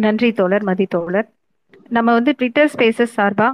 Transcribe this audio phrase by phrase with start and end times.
[0.00, 1.28] நன்றி தோழர் மதி தோழர்.
[1.88, 3.48] நம்ம வந்து ட்விட்டர் ஸ்பேசஸ் சார்பா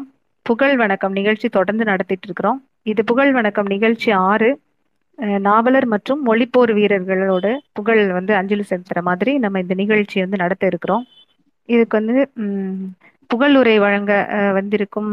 [0.46, 2.58] புகழ் வணக்கம் நிகழ்ச்சி தொடர்ந்து நடத்திட்டு இருக்கிறோம்.
[2.86, 4.50] இது புகழ் வணக்கம் நிகழ்ச்சி ஆறு
[5.40, 11.04] நாவலர் மற்றும் மொழிப்போர் வீரர்களோட புகழ் வந்து அஞ்சலி செலுத்துற மாதிரி நம்ம இந்த நிகழ்ச்சி வந்து நடத்த இருக்கிறோம்.
[11.68, 12.16] இதுக்கு வந்து
[13.30, 14.12] புகழ் புகழுரை வழங்க
[14.54, 15.10] வந்திருக்கும்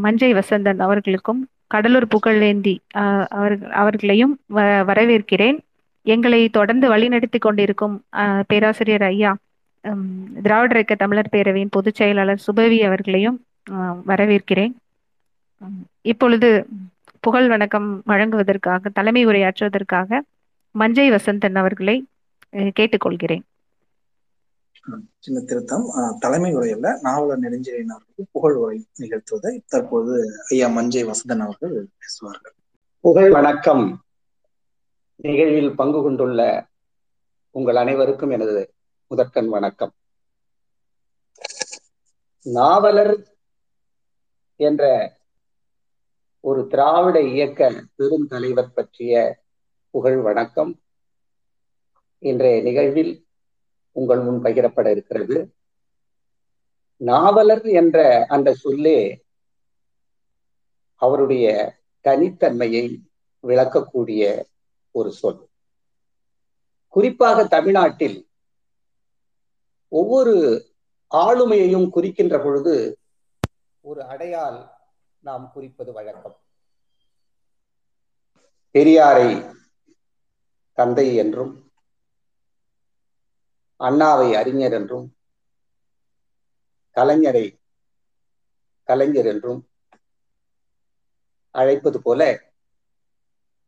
[0.00, 5.58] மஞ்சை வசந்தன் அவர்களுக்கும் கடலூர் புகழேந்தி அஹ், அவர்கள் அவர்களையும் வ- வரவேற்கிறேன்.
[6.06, 7.94] எங்களை தொடர்ந்து வழிநடத்தி கொண்டிருக்கும்
[8.46, 9.30] பேராசிரியர் ஐயா
[10.42, 13.38] திராவிடர் இயக்க தமிழர் பேரவையின் பொதுச் செயலாளர் சுபவி அவர்களையும்
[14.06, 14.74] வரவேற்கிறேன்.
[16.02, 16.48] இப்பொழுது
[17.20, 20.20] புகழ் வணக்கம் வழங்குவதற்காக தலைமை உரையாற்றுவதற்காக
[20.74, 21.96] மஞ்சை வசந்தன் அவர்களை
[22.52, 23.44] கேட்டுக்கொள்கிறேன்.
[25.18, 25.86] சின்ன திருத்தம்.
[26.20, 30.14] தலைமை உரையில நாவலர் நெடுஞ்செழியன் அவர்களுக்கு புகழ் உரை நிகழ்த்துவதை தற்போது
[30.50, 32.54] ஐயா மஞ்சை வசந்தன் அவர்கள் பேசுவார்கள்.
[33.04, 33.84] புகழ் வணக்கம்.
[35.16, 36.40] நிகழ்வில் பங்கு கொண்டுள்ள
[37.54, 38.54] உங்கள் அனைவருக்கும் எனது
[39.06, 39.92] முதற்கண் வணக்கம்.
[42.42, 43.36] நாவலர்
[44.56, 44.82] என்ற
[46.40, 49.42] ஒரு திராவிட இயக்க பெருந்தலைவர் பற்றிய
[49.90, 50.82] புகழ் வணக்கம்.
[52.18, 53.26] இன்றைய நிகழ்வில்
[53.92, 55.54] உங்கள் முன் பகிரப்பட இருக்கிறது.
[56.96, 59.24] நாவலர் என்ற அந்த சொல்லே
[60.94, 63.00] அவருடைய தனித்தன்மையை
[63.42, 64.44] விளக்கக்கூடிய
[64.90, 65.48] ஒரு சொல்.
[66.88, 68.28] குறிப்பாக தமிழ்நாட்டில்
[69.88, 70.34] ஒவ்வொரு
[71.10, 72.98] ஆளுமையையும் குறிக்கின்ற பொழுது
[73.80, 74.70] ஒரு அடையால்
[75.20, 76.36] நாம் குறிப்பது வழக்கம்.
[78.72, 79.56] பெரியாரை
[80.72, 81.70] தந்தை என்றும்
[83.78, 85.16] அண்ணாவை அறிஞர் என்றும்
[86.96, 87.58] கலைஞரை
[88.84, 89.68] கலைஞர் என்றும்
[91.50, 92.52] அழைப்பது போல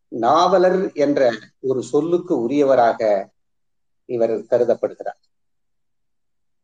[0.09, 3.29] நாவலர் என்ற ஒரு சொல்லுக்கு உரியவராக
[4.05, 5.21] இவர் கருதப்படுகிறார்.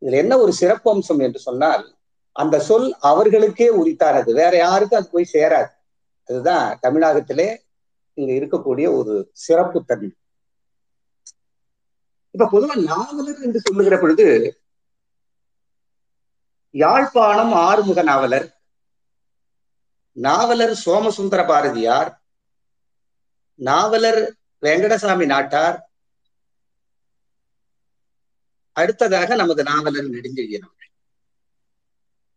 [0.03, 1.97] இதுல என்ன ஒரு சிறப்பம்சம் என்று சொன்னால்
[2.31, 4.33] அந்த சொல் அவர்களுக்கே உரித்தானது.
[4.33, 5.71] வேற யாருக்கும் அது போய் சேராது.
[6.29, 7.63] அதுதான் தமிழகத்திலே
[8.13, 10.11] இங்க இருக்கக்கூடிய ஒரு சிறப்பு தன்மை.
[12.31, 14.57] இப்ப பொதுவா நாவலர் என்று சொல்லுகிற பொழுது
[16.71, 18.47] யாழ்ப்பாணம் ஆறுமுக நாவலர்
[20.17, 22.09] நாவலர் சோமசுந்தர பாரதியார்
[23.59, 24.21] நாவலர்
[24.61, 25.77] வெங்கடசாமி நாட்டார்
[28.73, 30.91] அடுத்ததாக நமது நாவலர் நெடுஞ்செழியன் அவர்கள்.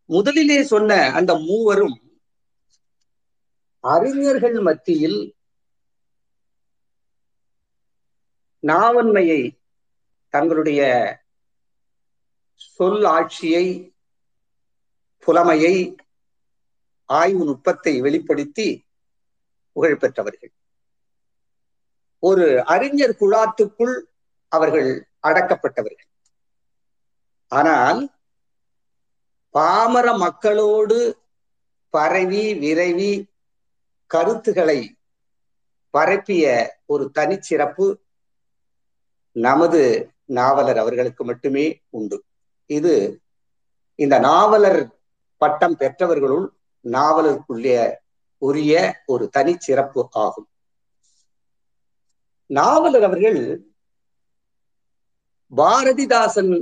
[0.05, 2.19] முதலிலே சொன்ன அந்த மூவரும்
[3.81, 5.35] அறிஞர்கள் மத்தியில்
[8.63, 9.59] நாவன்மையை
[10.29, 10.81] தங்களுடைய
[12.55, 13.95] சொல் ஆட்சியை
[15.27, 15.97] புலமையை
[17.05, 18.85] ஆய்வு நுட்பத்தை வெளிப்படுத்தி
[19.73, 20.53] புகழ் பெற்றவர்கள்.
[22.19, 24.01] ஒரு அறிஞர் குழாத்துக்குள்
[24.49, 26.09] அவர்கள் அடக்கப்பட்டவர்கள்.
[27.53, 28.01] ஆனால்
[29.55, 30.99] பாமர மக்களோடு
[31.95, 33.13] பரவி விரைவி
[34.07, 34.81] கருத்துக்களை
[35.91, 36.45] பரப்பிய
[36.87, 37.87] ஒரு தனிச்சிறப்பு
[39.33, 39.81] நமது
[40.25, 42.25] நாவலர் அவர்களுக்கு மட்டுமே உண்டு.
[42.71, 43.23] இது
[43.95, 44.81] இந்த நாவலர்
[45.37, 46.47] பட்டம் பெற்றவர்களுள்
[46.85, 47.95] நாவலருக்குள்ளே
[48.39, 50.49] உரிய ஒரு தனிச்சிறப்பு ஆகும்.
[52.47, 53.41] நாவலர் அவர்கள்
[55.53, 56.53] பாரதிதாசன்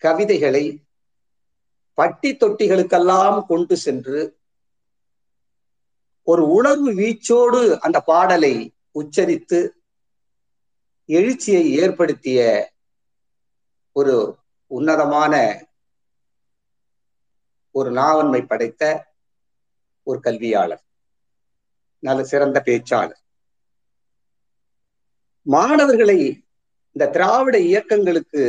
[0.00, 0.64] கவிதைகளை
[1.94, 4.40] பட்டி தொட்டிகளுக்கெல்லாம் கொண்டு சென்று
[6.22, 9.60] ஒரு உணர்வு வீச்சோடு அந்த பாடலை உச்சரித்து
[11.04, 12.40] எழுச்சியை ஏற்படுத்திய
[13.92, 15.34] ஒரு உன்னதமான
[17.70, 19.12] ஒரு நாவன்மை படைத்த
[20.02, 20.84] ஒரு கல்வியாளர்
[21.98, 23.20] நல்ல சிறந்த பேச்சாளர்.
[25.42, 26.18] மாணவர்களை
[26.92, 28.42] இந்த திராவிட இயக்கங்களுக்கு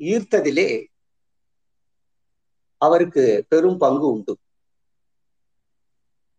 [0.00, 0.68] ஈர்த்ததிலே
[2.78, 4.34] அவருக்கு பெரும் பங்கு உண்டு.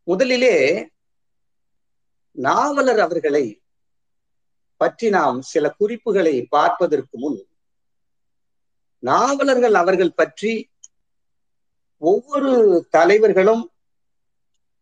[0.07, 0.55] முதலிலே
[2.37, 3.61] நாவலர் அவர்களை
[4.81, 7.37] பற்றி நாம் சில குறிப்புகளை பார்ப்பதற்கு முன்
[9.03, 10.69] நாவலர்கள் அவர்கள் பற்றி
[12.01, 12.51] ஒவ்வொரு
[12.89, 13.63] தலைவர்களும்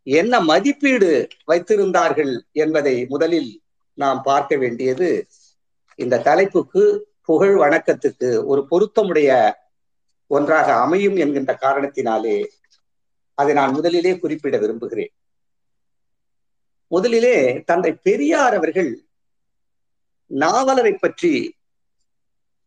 [0.08, 3.62] என்ன மதிப்பீடு வைத்திருந்தார்கள் என்பதை முதலில்
[3.98, 5.28] நாம் பார்க்க வேண்டியது
[6.00, 6.84] இந்த தலைப்புக்கு
[7.26, 9.54] புகழ் வணக்கத்துக்கு ஒரு பொருத்தமுடைய
[10.28, 12.48] ஒன்றாக அமையும் என்கின்ற காரணத்தினாலே
[13.34, 15.14] அதை நான் முதலிலே குறிப்பிட விரும்புகிறேன்.
[16.88, 19.06] முதலிலே தந்தை பெரியார் அவர்கள்
[20.30, 21.58] நாவலரை பற்றி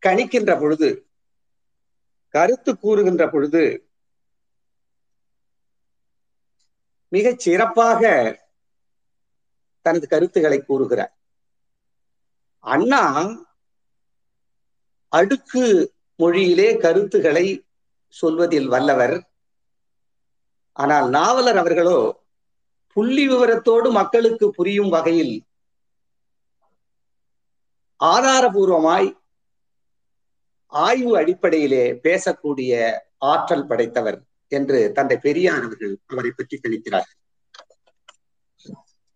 [0.06, 1.06] கணிக்கின்ற பொழுது
[2.28, 3.90] கருத்து கூறுகின்ற பொழுது
[7.08, 8.02] மிகச் சிறப்பாக
[9.80, 11.18] தனது கருத்துக்களை கூறுகிறார்.
[12.58, 13.02] அண்ணா
[15.08, 15.64] அடுக்கு
[16.18, 17.46] மொழியிலே கருத்துக்களை
[18.14, 19.16] சொல்வதில் வல்லவர்.
[20.72, 21.98] ஆனால் நாவலர் அவர்களோ
[22.96, 25.34] புள்ளி விவரத்தோடு மக்களுக்கு புரியும் வகையில்
[28.00, 29.08] ஆதாரபூர்வமாய்
[30.72, 32.72] ஆய்வு அடிப்படையிலே பேசக்கூடிய
[33.18, 34.18] ஆற்றல் படைத்தவர்
[34.52, 37.08] என்று தந்தை பெரியார் அவர்கள் அவரை பற்றி கணிக்கிறார்.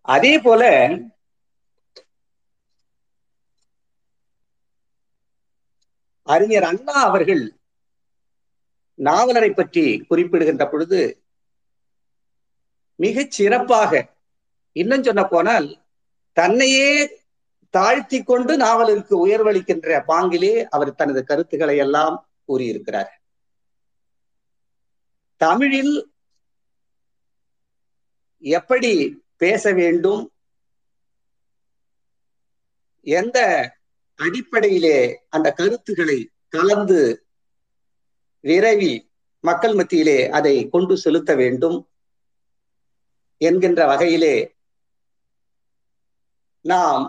[0.00, 0.62] அதே போல
[6.32, 7.42] அறிஞர் அண்ணா அவர்கள்
[8.98, 11.00] நாவலரை பற்றி குறிப்பிடுகின்ற பொழுது
[12.98, 13.92] மிகச் சிறப்பாக
[14.76, 15.68] இன்னும் சொன்ன போனால்
[16.36, 16.90] தன்னையே
[17.74, 23.12] தாழ்த்தி கொண்டு நாவலருக்கு உயர்வளிக்கின்ற பாங்கிலே அவர் தனது கருத்துக்களை எல்லாம் கூறியிருக்கிறார்.
[25.40, 25.94] தமிழில்
[28.42, 28.92] எப்படி
[29.36, 30.22] பேச வேண்டும்?
[33.06, 33.38] எந்த
[34.20, 36.18] அடிப்படையிலே அந்த கருத்துக்களை
[36.48, 37.00] கலந்து
[38.44, 38.92] விரைவி
[39.44, 41.78] மக்கள் மத்தியிலே அதை கொண்டு செலுத்த வேண்டும்
[43.40, 44.36] என்கின்ற வகையிலே
[46.64, 47.04] நாம்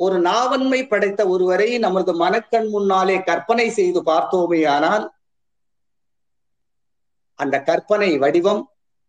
[0.00, 5.06] ஒரு நாவன்மை படைத்த ஒருவரை நமது மனக்கண் முன்னாலே கற்பனை செய்து பார்த்தோமேயானால்
[7.38, 8.62] அந்த கற்பனை வடிவம்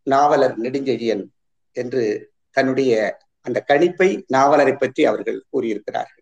[0.08, 1.26] நாவலர் நெடுஞ்செழியன்
[1.76, 2.04] என்று
[2.56, 2.94] தன்னுடைய
[3.46, 6.17] அந்த கணிப்பை நாவலரை பற்றி அவர்கள் கூறியிருக்கிறார்கள்.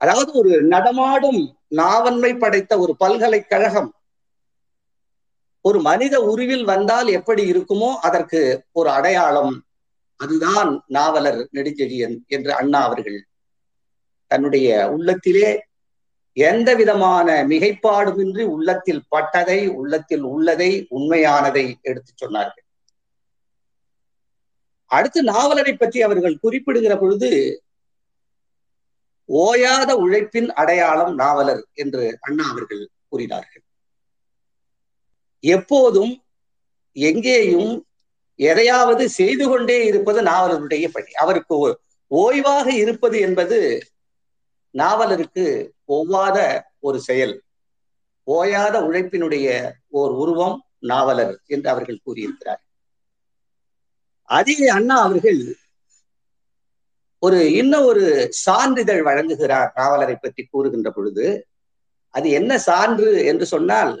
[0.00, 3.90] அதாவது ஒரு நடமாடும் நாவன்மை படைத்த ஒரு பல்கலைக்கழகம்
[5.64, 8.40] ஒரு மனித உருவில் வந்தால் எப்படி இருக்குமோ அதற்கு
[8.72, 9.54] ஒரு அடையாளம்
[10.20, 13.18] அதுதான் நாவலர் நெடுஞ்செழியன் என்று அண்ணா அவர்கள்
[14.30, 15.48] தன்னுடைய உள்ளத்திலே
[16.36, 22.66] எந்த விதமான மிகைப்பாடுமின்றி உள்ளத்தில் பட்டதை உள்ளத்தில் உள்ளதை உண்மையானதை எடுத்து சொன்னார்கள்.
[24.90, 27.30] அடுத்து நாவலரை பற்றி அவர்கள் குறிப்பிடுகிற பொழுது
[29.28, 33.62] ஓயாத உழைப்பின் அடையாளம் நாவலர் என்று அண்ணா அவர்கள் கூறினார்கள்.
[35.40, 36.24] எப்போதும்
[36.92, 37.86] எங்கேயும்
[38.34, 41.12] எதையாவது செய்து கொண்டே இருப்பது நாவலருடைய பணி.
[41.12, 41.78] அவருக்கு
[42.10, 43.58] ஓய்வாக இருப்பது என்பது
[44.74, 45.44] நாவலருக்கு
[45.88, 46.38] ஒவ்வாத
[46.80, 47.42] ஒரு செயல்.
[48.26, 52.62] ஓயாத உழைப்பினுடைய ஓர் உருவம் நாவலர் என்று அவர்கள் கூறியிருக்கிறார்
[54.30, 55.40] அதே அண்ணா அவர்கள்
[57.22, 58.04] ஒரு இன்னும் ஒரு
[58.44, 61.26] சான்றிதழ் வழங்குகிறார் நாவலரை பற்றி கூறுகின்ற பொழுது
[62.14, 63.94] அது என்ன சான்று என்று சொன்னால்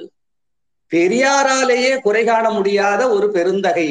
[0.92, 3.88] பெரியாராலேயே குறை காண முடியாத ஒரு பெருந்தகை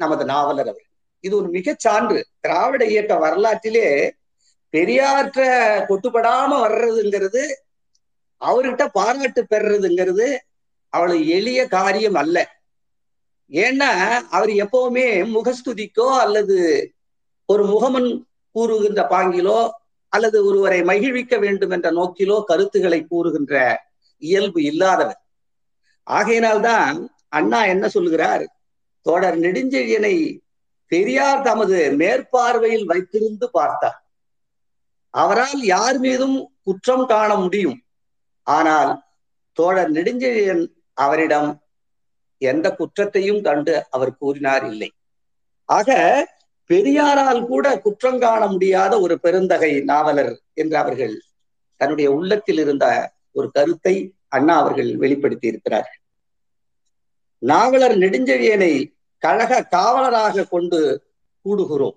[0.00, 0.84] நமது நாவலர் அவர்
[1.24, 2.18] இது ஒரு மிகச் சான்று.
[2.40, 3.86] திராவிட இயக்க வரலாற்றிலே
[4.74, 5.40] பெரியாற்ற
[5.88, 7.42] கொட்டுப்படாம வர்றதுங்கிறது
[8.40, 10.26] அவர்கிட்ட பாராட்டு பெறுறதுங்கிறது
[10.92, 12.36] அவ்வளவு எளிய காரியம் அல்ல.
[13.52, 13.90] ஏன்னா
[14.28, 16.56] அவர் எப்பவுமே முகஸ்துதிக்கோ அல்லது
[17.48, 18.08] ஒரு முகமன்
[18.56, 19.58] கூறுகின்ற பாங்கிலோ
[20.12, 23.54] அல்லது ஒருவரை மகிழ்விக்க வேண்டும் என்ற நோக்கிலோ கருத்துக்களை கூறுகின்ற
[24.22, 25.20] இயல்பு இல்லாதவர்.
[26.06, 26.98] ஆகையினால்தான்
[27.28, 28.44] அண்ணா என்ன சொல்கிறார்
[29.06, 30.14] தோழர் நெடுஞ்செழியனை
[30.92, 33.98] பெரியார் தமது மேற்பார்வையில் வைத்திருந்து பார்த்தார்.
[35.14, 36.36] அவரால் யார் மீதும்
[36.66, 37.78] குற்றம் காண முடியும்.
[38.46, 38.92] ஆனால்
[39.58, 40.64] தோழர் நெடுஞ்செழியன்
[40.96, 41.50] அவரிடம்
[42.42, 44.90] எந்த குற்றத்தையும் கண்டு அவர் கூறினார் இல்லை.
[45.68, 45.90] ஆக
[46.70, 51.14] பெரியாரால் கூட குற்றம் காண முடியாத ஒரு பெருந்தகை நாவலர் என்று அவர்கள்
[51.80, 52.86] தன்னுடைய உள்ளத்தில் இருந்த
[53.32, 53.94] ஒரு கருத்தை
[54.28, 55.90] அண்ணா அவர்கள் வெளிப்படுத்தி இருக்கிறார்
[57.42, 58.72] நாவலர் நெடுஞ்செழியனை
[59.22, 60.78] கழக காவலராக கொண்டு
[61.44, 61.96] கூடுகிறோம்.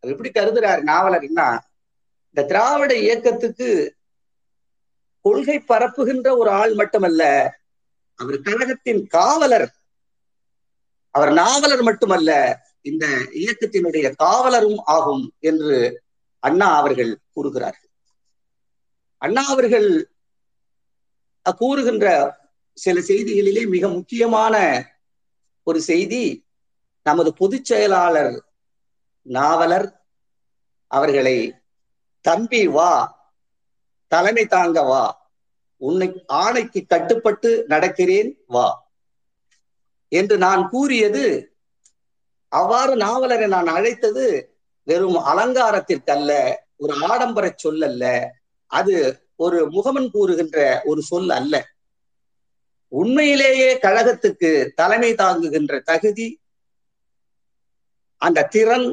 [0.00, 1.48] அது எப்படி கருதுறார் நாவலர்னா
[2.26, 3.68] இந்த திராவிட இயக்கத்துக்கு
[5.24, 7.22] கொள்கை பரப்புகின்ற ஒரு ஆள் மட்டுமல்ல
[8.18, 9.68] அவர் கழகத்தின் காவலர்.
[11.14, 12.30] அவர் நாவலர் மட்டுமல்ல
[12.84, 15.76] இந்த இயக்கத்தினுடைய காவலரும் ஆகும் என்று
[16.42, 17.90] அண்ணா அவர்கள் கூறுகிறார்கள்.
[19.22, 19.88] அண்ணா அவர்கள்
[21.58, 22.06] கூறுகின்ற
[22.78, 24.54] சில செய்திகளிலே மிக முக்கியமான
[25.66, 26.22] ஒரு செய்தி
[27.06, 28.34] நமது பொதுச் செயலாளர்
[29.26, 29.88] நாவலர்
[30.90, 31.36] அவர்களை
[32.24, 32.92] தம்பி வா
[34.12, 35.04] தலைமை தாங்க வா
[35.80, 38.68] உன்னை ஆணைக்கு கட்டுப்பட்டு நடக்கிறேன் வா
[40.12, 41.24] என்று நான் கூறியது
[42.54, 44.24] அவ்வாறு நாவலரை நான் அழைத்தது
[44.86, 46.32] வெறும் அலங்காரத்திற்கல்ல
[46.76, 48.04] ஒரு ஆடம்பர சொல் அல்ல
[48.70, 48.94] அது
[49.36, 51.54] ஒரு முகமன் கூறுகின்ற ஒரு சொல் அல்ல.
[52.92, 56.28] உண்மையிலேயே கழகத்துக்கு தலைமை தாங்குகின்ற தகுதி
[58.22, 58.88] அந்த திறன்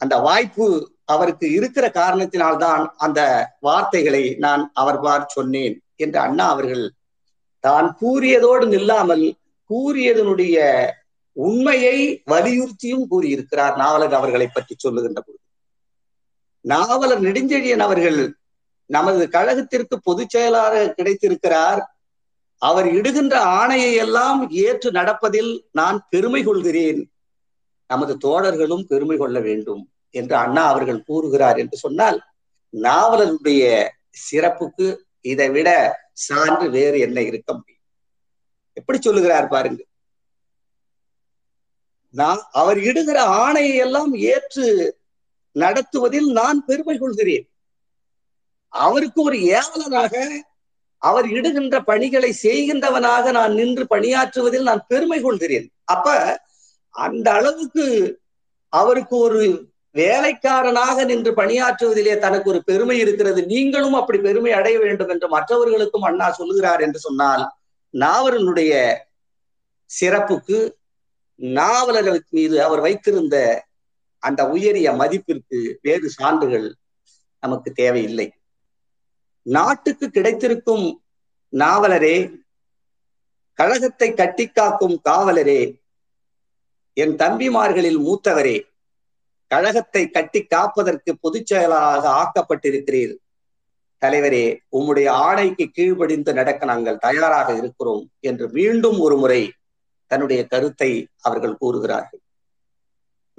[0.00, 0.66] அந்த வாய்ப்பு
[1.04, 3.20] அவருக்கு இருக்கிற காரணத்தினால்தான் அந்த
[3.60, 6.84] வார்த்தைகளை நான் அவர் பார் சொன்னேன் என்று அண்ணா அவர்கள்
[7.64, 9.24] தான் கூறியதோடு நில்லாமல்
[9.70, 10.56] கூறியதனுடைய
[11.44, 15.44] உண்மையை வலியுறுத்தியும் கூறியிருக்கிறார் நாவலர் அவர்களை பற்றி சொல்லுகின்ற பொழுது.
[16.64, 18.20] நாவலர் நெடுஞ்செழியன் அவர்கள்
[18.90, 21.80] நமது கழகத்திற்கு பொதுச் செயலாளர் கிடைத்திருக்கிறார்.
[22.62, 27.00] அவர் இடுகின்ற ஆணையை எல்லாம் ஏற்று நடப்பதில் நான் பெருமை கொள்கிறேன்.
[27.90, 32.18] நமது தோழர்களும் பெருமை கொள்ள வேண்டும் என்று அண்ணா அவர்கள் கூறுகிறார் என்று சொன்னால்
[32.74, 33.62] நாவலருடைய
[34.24, 34.86] சிறப்புக்கு
[35.20, 35.68] இதை விட
[36.26, 37.84] சான்று வேறு என்ன இருக்க முடியும்?
[38.72, 39.82] எப்படி சொல்லுகிறார் பாருங்க
[42.14, 44.66] நான் அவர் இடுகிற ஆணையை எல்லாம் ஏற்று
[45.56, 47.46] நடத்துவதில் நான் பெருமை கொள்கிறேன்
[48.72, 50.14] அவருக்கு ஒரு ஏவலனாக
[51.02, 56.06] அவர் இடுகின்ற பணிகளை செய்கின்றவனாக நான் நின்று பணியாற்றுவதில் நான் பெருமை கொள்கிறேன் அப்ப
[56.94, 57.84] அந்த அளவுக்கு
[58.72, 59.42] அவருக்கு ஒரு
[59.94, 63.46] வேலைக்காரனாக நின்று பணியாற்றுவதிலே தனக்கு ஒரு பெருமை இருக்கிறது.
[63.46, 67.44] நீங்களும் அப்படி பெருமை அடைய வேண்டும் என்று மற்றவர்களுக்கும் அண்ணா சொல்லுகிறார் என்று சொன்னால்
[67.94, 68.72] நாவலனுடைய
[69.90, 70.58] சிறப்புக்கு
[71.38, 73.36] நாவலர்கள் மீது அவர் வைத்திருந்த
[74.22, 76.74] அந்த உயரிய மதிப்பிற்கு வேறு சான்றுகள்
[77.40, 78.32] நமக்கு தேவையில்லை.
[79.42, 81.02] நாட்டுக்கு கிடைத்திருக்கும்
[81.52, 82.16] நாவலரே
[83.58, 85.60] கழகத்தை கட்டிக்காக்கும் காவலரே
[86.92, 88.58] என் தம்பிமார்களில் மூத்தவரே
[89.46, 93.14] கழகத்தை கட்டி காப்பதற்கு பொதுச் செயலாளராக ஆக்கப்பட்டிருக்கிறீர்.
[94.02, 99.52] தலைவரே உம்முடைய ஆணைக்கு கீழ்ப்படிந்து நடக்க நாங்கள் தயாராக இருக்கிறோம் என்று மீண்டும் ஒரு முறை
[100.08, 102.20] தன்னுடைய கருத்தை அவர்கள் கூறுகிறார்கள்.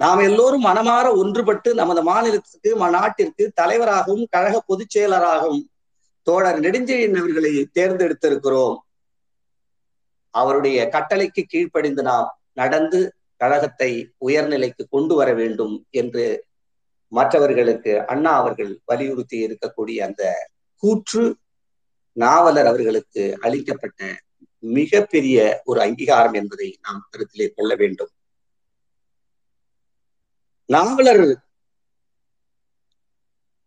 [0.00, 5.64] நாம் எல்லோரும் மனமாற ஒன்றுபட்டு நமது மாநிலத்திற்கு நாட்டிற்கு தலைவராகவும் கழக பொதுச் செயலராகவும்
[6.26, 8.76] தோழர் நெடுஞ்செழியன் அவர்களை தேர்ந்தெடுத்திருக்கிறோம்.
[10.34, 13.90] அவருடைய கட்டளைக்கு கீழ்ப்படிந்து நாம் நடந்து கழகத்தை
[14.26, 16.24] உயர்நிலைக்கு கொண்டு வர வேண்டும் என்று
[17.12, 20.24] மற்றவர்களுக்கு அண்ணா அவர்கள் வலியுறுத்தி இருக்கக்கூடிய அந்த
[20.82, 21.24] கூற்று
[22.16, 24.00] நாவலர் அவர்களுக்கு அளிக்கப்பட்ட
[24.62, 28.12] மிகப்பெரிய ஒரு அங்கீகாரம் என்பதை நாம் கருத்திலே கொள்ள வேண்டும்.
[30.68, 31.24] நாவலர்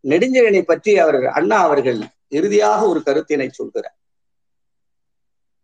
[0.04, 3.96] நெடுஞ்செழியனை பற்றி அவர் அண்ணா அவர்கள் இறுதியாக ஒரு கருத்தினை சொல்கிறார்.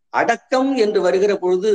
[0.09, 1.73] அடக்கம் என்று வருகிற பொழுது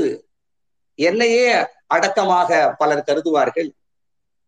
[1.00, 1.47] என்னையே
[1.88, 3.69] அடக்கமாக பலர் கருதுவார்கள்.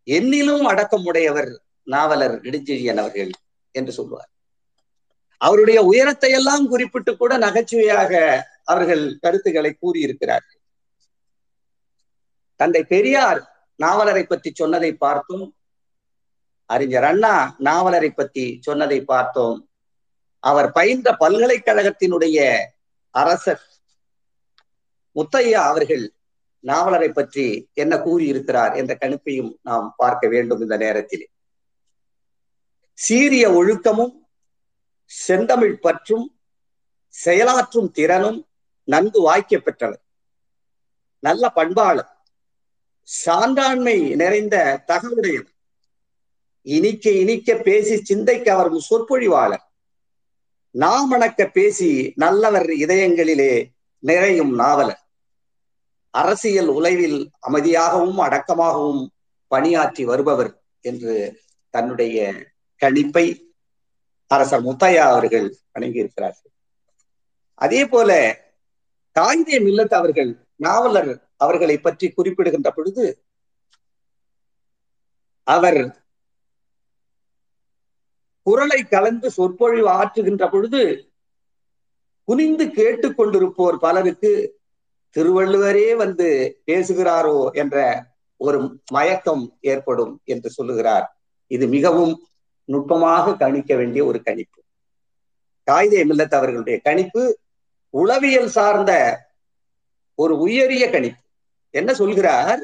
[0.07, 1.51] என்னிலும் அடக்கம் உடையவர்
[1.87, 3.31] நாவலர் நெடுஞ்செழியன் அவர்கள்
[3.71, 4.29] என்று சொல்வார்.
[5.41, 8.13] அவருடைய உயரத்தை எல்லாம் குறிப்பிட்டு கூட நகைச்சுவையாக
[8.67, 10.59] அவர்கள் கருத்துக்களை கூறியிருக்கிறார்கள்.
[12.55, 13.39] தந்தை பெரியார்
[13.79, 15.47] நாவலரை பற்றி சொன்னதை பார்த்தோம்.
[16.65, 19.59] அறிஞர் அண்ணா நாவலரை பற்றி சொன்னதை பார்த்தோம்.
[20.39, 22.38] அவர் பயின்ற பல்கலைக்கழகத்தினுடைய
[23.09, 23.63] அரசர்
[25.15, 26.05] முத்தையா அவர்கள்
[26.63, 31.25] நாவலரை பற்றி என்ன கூறியிருக்கிறார் என்ற கணிப்பையும் நாம் பார்க்க வேண்டும் இந்த நேரத்தில்.
[32.93, 34.13] சீரிய ஒழுக்கமும்
[35.12, 36.25] செந்தமிழ் பற்றும்
[37.15, 38.39] செயலாற்றும் திறனும்
[38.88, 40.01] நன்கு வாய்க்க பெற்றவர்.
[41.20, 42.12] நல்ல பண்பாளர்.
[43.25, 45.56] சான்றாண்மை நிறைந்த தகவுடையவர்
[46.62, 49.65] இனிக்க இனிக்க பேசி சிந்தைக்கு அவர் சொற்பொழிவாளர்.
[50.72, 55.01] நாமணக்க பேசி நல்லவர் இதயங்களிலே நிறையும் நாவலர்.
[56.10, 59.08] அரசியல் உலகில் அமைதியாகவும் அடக்கமாகவும்
[59.48, 62.34] பணியாற்றி வருபவர் என்று தன்னுடைய
[62.82, 63.25] கணிப்பை
[64.27, 66.53] அரசர் முத்தையா அவர்கள் வணங்கியிருக்கிறார்கள்.
[67.53, 68.12] அதே போல
[69.19, 73.24] காகிதே மில்லத் அவர்கள் நாவலர் அவர்களை பற்றி குறிப்பிடுகின்ற பொழுது
[75.43, 76.03] அவர்
[78.41, 81.12] குரலை கலந்து சொற்பொழிவு ஆற்றுகின்ற பொழுது
[82.24, 84.59] குனிந்து கேட்டுக்கொண்டிருப்போர் பலருக்கு
[85.17, 87.51] திருவள்ளுவரே வந்து பேசுகிறாரோ?
[87.51, 88.05] என்ற
[88.38, 91.21] ஒரு மயக்கம் ஏற்படும் என்று சொல்லுகிறார்.
[91.47, 92.27] இது மிகவும்
[92.65, 94.63] நுட்பமாக கணிக்க வேண்டிய ஒரு கணிப்பு.
[95.71, 97.39] காகிதே மில்லத் அவர்களுடைய கணிப்பு
[98.01, 98.91] உளவியல் சார்ந்த
[100.19, 101.21] ஒரு உயரிய கணிப்பு.
[101.73, 102.61] என்ன சொல்கிறார்?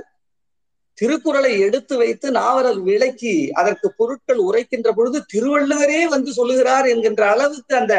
[0.98, 7.96] திருக்குறளை எடுத்து வைத்து நாவலர் விளக்கி அதற்கு பொருட்கள் உரைக்கின்ற பொழுது திருவள்ளுவரே வந்து சொல்லுகிறார் என்கின்ற அளவுக்கு அந்த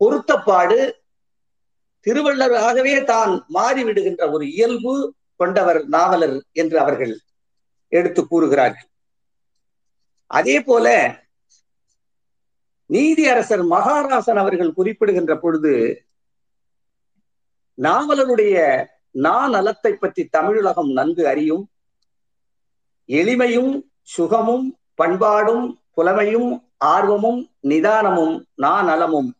[0.00, 0.78] பொருத்தப்பாடு
[2.06, 4.94] திருவள்ளுவராகவே தான் மாறிவிடுகின்ற ஒரு இயல்பு
[5.40, 7.14] கொண்டவர் நாவலர் என்று அவர்கள்
[7.92, 8.88] எடுத்து கூறுகிறார்கள்.
[10.30, 10.86] அதே போல
[12.90, 15.72] நீதி அரசர் மகாராசன் அவர்கள் குறிப்பிடுகின்ற பொழுது
[17.78, 18.56] நாவலருடைய
[19.50, 21.64] நலத்தை பற்றி தமிழுலகம் நன்கு அறியும்.
[23.08, 25.64] எளிமையும் சுகமும் பண்பாடும்
[25.96, 26.50] புலமையும்
[26.84, 29.30] ஆர்வமும் நிதானமும் நாநலமும்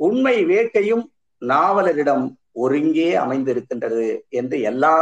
[0.00, 1.04] உண்மை வேட்கையும்
[1.42, 4.94] நாவலரிடம் ஒருங்கே அமைந்திருக்கின்றது என்று எல்லா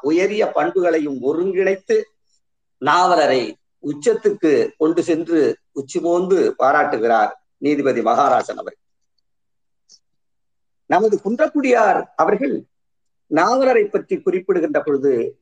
[0.00, 1.96] உயரிய பண்புகளையும் ஒருங்கிணைத்து
[2.82, 3.42] நாவலரை
[3.84, 5.40] உச்சத்துக்கு கொண்டு சென்று
[5.72, 8.76] உச்சி போந்து பாராட்டுகிறார் நீதிபதி மகாராஜன் அவர்
[10.90, 12.64] நமது குன்றக்குடியார் அவர்கள்
[13.30, 15.40] நாவலரை பற்றி குறிப்பிடுகின்ற பொழுது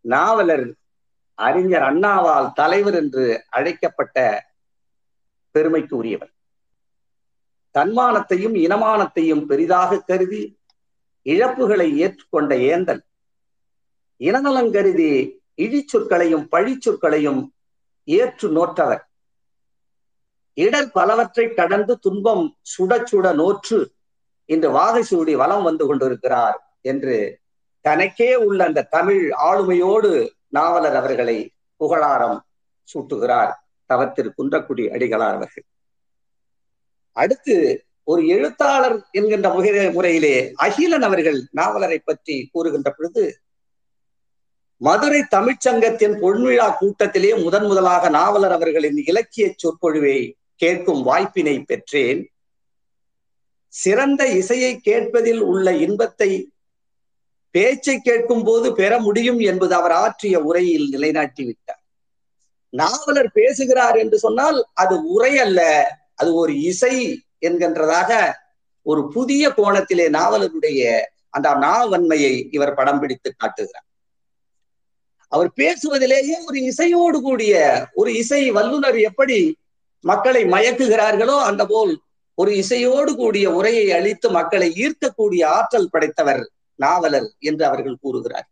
[0.00, 0.74] நாவலர்
[1.34, 4.46] அறிஞர் அண்ணாவால் தலைவர் என்று அழைக்கப்பட்ட
[5.50, 6.32] பெருமைக்கு உரியவர்.
[7.78, 10.58] தன்மானத்தையும் இனமானத்தையும் பெரிதாக கருதி
[11.24, 13.02] இழப்புகளை ஏற்றுக்கொண்ட ஏந்தல்
[14.16, 15.10] இனநலம் கருதி
[15.56, 17.42] இழிச்சொற்களையும் பழிச்சொற்களையும்
[18.04, 19.04] ஏற்று நோற்றவர்.
[20.54, 23.80] இடர் பலவற்றை கடந்து துன்பம் சுட சுட நோற்று
[24.46, 27.38] இன்று வாகை சூடி வலம் வந்து கொண்டிருக்கிறார் என்று
[27.80, 32.44] தனக்கே உள்ள அந்த தமிழ் ஆளுமையோடு நாவலர் அவர்களை புகழாரம்
[32.94, 33.52] சூட்டுகிறார்
[33.88, 35.64] தவத்திரு குன்றக்குடி அடிகளார் அவர்கள்.
[37.12, 43.40] அடுத்து ஒரு எழுத்தாளர் என்கின்ற முறை- முறையிலே அகிலன் அவர்கள் நாவலரை பற்றி கூறுகின்ற பொழுது
[44.76, 52.35] மதுரை தமிழ்ச்சங்கத்தின் பொன்விழா கூட்டத்திலே முதன் முதலாக நாவலர் அவர்களின் இலக்கிய சொற்பொழிவை கேட்கும் வாய்ப்பினை பெற்றேன்.
[53.76, 56.30] சிறந்த இசையை கேட்பதில் உள்ள இன்பத்தை
[57.54, 61.82] பேச்சை கேட்கும் போது பெற முடியும் என்பது அவர் ஆற்றிய உரையில் நிலைநாட்டி விட்டார்
[62.72, 65.60] நாவலர் பேசுகிறார் என்று சொன்னால் அது உரை அல்ல
[66.14, 66.94] அது ஒரு இசை
[67.40, 68.10] என்கின்றதாக
[68.86, 70.82] ஒரு புதிய கோணத்திலே நாவலருடைய
[71.30, 73.86] அந்த நாவன்மையை இவர் படம் பிடித்து காட்டுகிறார்.
[75.32, 77.54] அவர் பேசுவதிலேயே ஒரு இசையோடு கூடிய
[77.92, 79.38] ஒரு இசை வல்லுனர் எப்படி
[80.04, 81.94] மக்களை மயக்குகிறார்களோ அந்த போல்
[82.38, 86.42] ஒரு இசையோடு கூடிய உரையை அளித்து மக்களை ஈர்க்கக்கூடிய ஆற்றல் படைத்தவர்
[86.74, 88.48] நாவலர் என்று அவர்கள் கூறுகிறார்.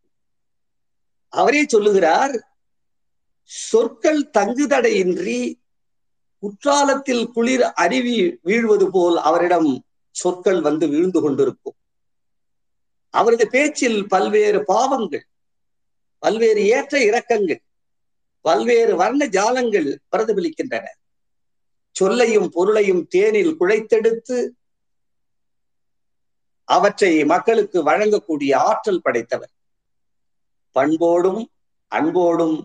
[1.32, 2.34] அவரே சொல்லுகிறார்
[3.42, 5.40] சொற்கள் தங்குதடையின்றி
[6.38, 9.70] குற்றாலத்தில் குளிர் அருவி வீழ்வது போல் அவரிடம்
[10.10, 11.76] சொற்கள் வந்து வீழ்ந்து கொண்டிருக்கும்.
[13.14, 15.26] அவரது பேச்சில் பல்வேறு பாவங்கள்
[16.18, 17.62] பல்வேறு ஏற்ற இறக்கங்கள்
[18.40, 20.86] பல்வேறு வர்ண ஜாலங்கள் பிரதிபலிக்கின்றன.
[21.94, 24.38] சொல்லையும் பொருளையும் தேனில் குழைத்தெடுத்து
[26.68, 29.52] அவற்றை மக்களுக்கு வழங்கக்கூடிய ஆற்றல் படைத்தவர்.
[30.76, 31.42] பண்போடும்
[31.92, 32.56] அன்போடும்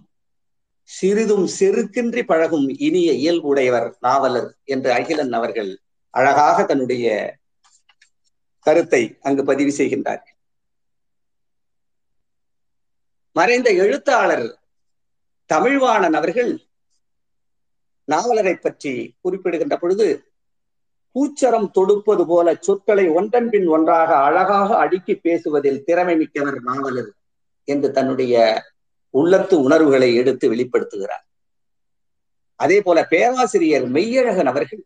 [0.89, 5.71] சிறிதும் செருக்கின்றி பழகும் இனிய இயல்புடையவர் நாவலர் என்று அகிலன் அவர்கள்
[6.13, 7.07] அழகாக தன்னுடைய
[8.65, 10.23] கருத்தை அங்கு பதிவு செய்கின்றார்.
[13.35, 14.47] மறைந்த எழுத்தாளர்
[15.49, 16.51] தமிழ்வாணன் அவர்கள்
[18.09, 20.23] நாவலரை பற்றி குறிப்பிடுகின்ற பொழுது
[21.13, 27.11] பூச்சரம் தொடுப்பது போல சொற்களை ஒன்றன் பின் ஒன்றாக அழகாக அடுக்கி பேசுவதில் திறமை மிக்கவர் நாவலர்
[27.63, 28.63] என்று தன்னுடைய
[29.09, 31.27] உள்ளத்து உணர்வுகளை எடுத்து வெளிப்படுத்துகிறார்.
[32.55, 34.83] அதே போல பேராசிரியர் மெய்யழகன் அவர்கள்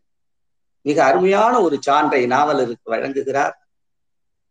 [0.80, 3.52] மிக அருமையான ஒரு சான்றை நாவலருக்கு வழங்குகிறார்.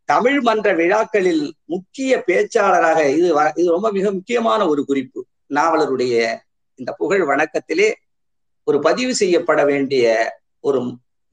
[0.05, 5.25] தமிழ் மன்ற விழாக்களில் முக்கிய பேச்சாளராக இது வ- இது ரொம்ப மிக முக்கியமான ஒரு குறிப்பு.
[5.49, 6.37] நாவலருடைய
[6.75, 7.93] இந்த புகழ் வணக்கத்திலே
[8.67, 10.03] ஒரு பதிவு செய்யப்பட வேண்டிய
[10.63, 10.79] ஒரு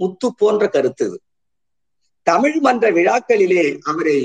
[0.00, 1.08] முத்து போன்ற கருத்து
[2.26, 4.18] தமிழ் மன்ற விழாக்களிலே அவரை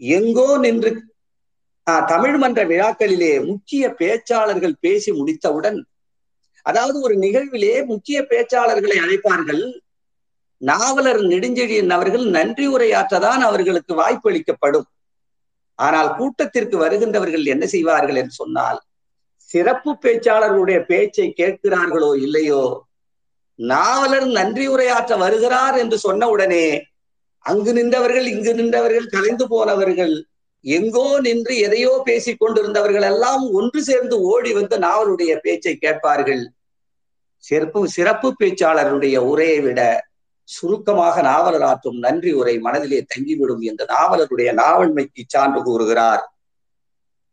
[0.00, 0.90] எங்கோ நின்று
[1.86, 5.78] ஆஹ், தமிழ் மன்ற விழாக்களிலே முக்கிய பேச்சாளர்கள் பேசி முடித்தவுடன்
[6.66, 9.62] அதாவது ஒரு நிகழ்விலே முக்கிய பேச்சாளர்களை அழைப்பார்கள்
[10.60, 14.86] நாவலர் நெடுஞ்செழியன் அவர்கள் நன்றி உரையாற்றதான் அவர்களுக்கு வாய்ப்பு அளிக்கப்படும்
[15.78, 18.78] ஆனால் கூட்டத்திற்கு வருகின்றவர்கள் என்ன செய்வார்கள் என்று சொன்னால்
[19.52, 22.64] சிறப்பு பேச்சாளர்களுடைய பேச்சை கேட்கிறார்களோ இல்லையோ?
[23.58, 26.66] நாவலர் நன்றி உரையாற்ற வருகிறார் என்று சொன்ன உடனே
[27.44, 30.14] அங்கு நின்றவர்கள் இங்கு நின்றவர்கள் கலைந்து போனவர்கள்
[30.64, 36.42] எங்கோ நின்று எதையோ பேசிக் கொண்டிருந்தவர்கள் எல்லாம் ஒன்று சேர்ந்து ஓடி வந்து நாவலுடைய பேச்சை கேட்பார்கள்.
[37.44, 39.80] சிறப்பு சிறப்பு பேச்சாளருடைய உரையை விட
[40.48, 46.24] சுருக்கமாக நாவலர் ஆற்றும் நன்றி உரை மனதிலே தங்கிவிடும் என்று நாவலருடைய நாவல்மைக்கு சான்று கூறுகிறார்.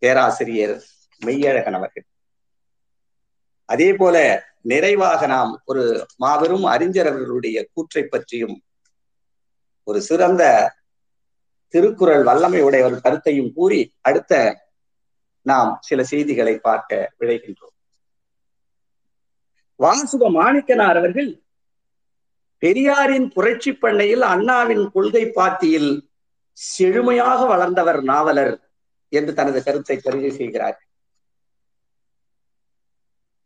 [0.02, 0.76] பேராசிரியர்
[1.22, 2.08] மெய்யழகன் அவர்கள்.
[3.70, 4.18] அதே போல
[4.62, 5.84] நிறைவாக நாம் ஒரு
[6.16, 8.58] மாபெரும் அறிஞர் அவர்களுடைய கூற்றை பற்றியும்
[9.84, 10.44] ஒரு சிறந்த
[11.74, 14.34] திருக்குறள் வல்லமை உடையவர் கருத்தையும் கூறி அடுத்த
[15.46, 17.76] நாம் சில செய்திகளை பார்க்க விளைகின்றோம்
[19.80, 21.30] வாசுக மாணிக்கனார் அவர்கள்
[22.62, 25.92] பெரியாரின் புரட்சி பண்ணையில் அண்ணாவின் கொள்கை பாத்தியில்
[26.58, 28.54] செழுமையாக வளர்ந்தவர் நாவலர்
[29.12, 30.78] என்று தனது கருத்தை பதிவு செய்கிறார்.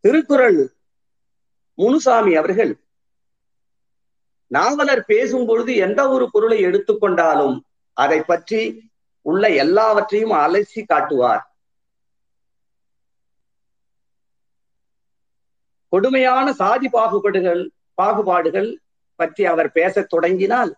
[0.04, 0.60] திருக்குறள்
[1.78, 2.74] முனுசாமி அவர்கள்
[4.52, 7.56] நாவலர் பேசும் பொழுது எந்த ஒரு பொருளை எடுத்துக்கொண்டாலும்
[7.98, 8.62] அதை பற்றி
[9.26, 11.44] உள்ள எல்லாவற்றையும் அலசி காட்டுவார்.
[15.94, 17.64] கொடுமையான சாதி பாகுபாடுகள்
[18.02, 18.70] பாகுபாடுகள்
[19.20, 20.72] பற்றி அவர் பேசத் தொடங்கினால்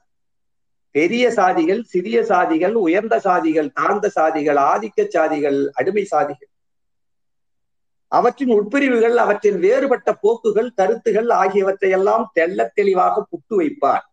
[0.96, 6.52] பெரிய சாதிகள் சிறிய சாதிகள் உயர்ந்த சாதிகள் தாழ்ந்த சாதிகள் ஆதிக்க சாதிகள் அடிமை சாதிகள்
[8.08, 14.06] அவற்றின் உட்பிரிவுகள் அவற்றின் வேறுபட்ட போக்குகள் கருத்துகள் ஆகியவற்றை எல்லாம் தெள்ள தெளிவாக புட்டு வைப்பார்.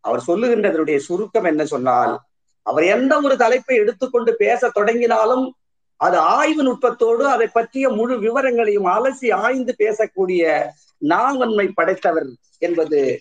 [0.00, 2.20] அவர் சொல்லுகின்றதனுடைய சுருக்கம் என்ன சொன்னால்
[2.62, 5.56] அவர் எந்த ஒரு தலைப்பை எடுத்துக்கொண்டு பேச தொடங்கினாலும்
[5.96, 10.66] அது ஆய்வு நுட்பத்தோடு அதை பற்றிய முழு விவரங்களையும் அலசி ஆய்ந்து பேசக்கூடிய
[10.98, 13.20] நாவன்மை படைத்தவர் என்பது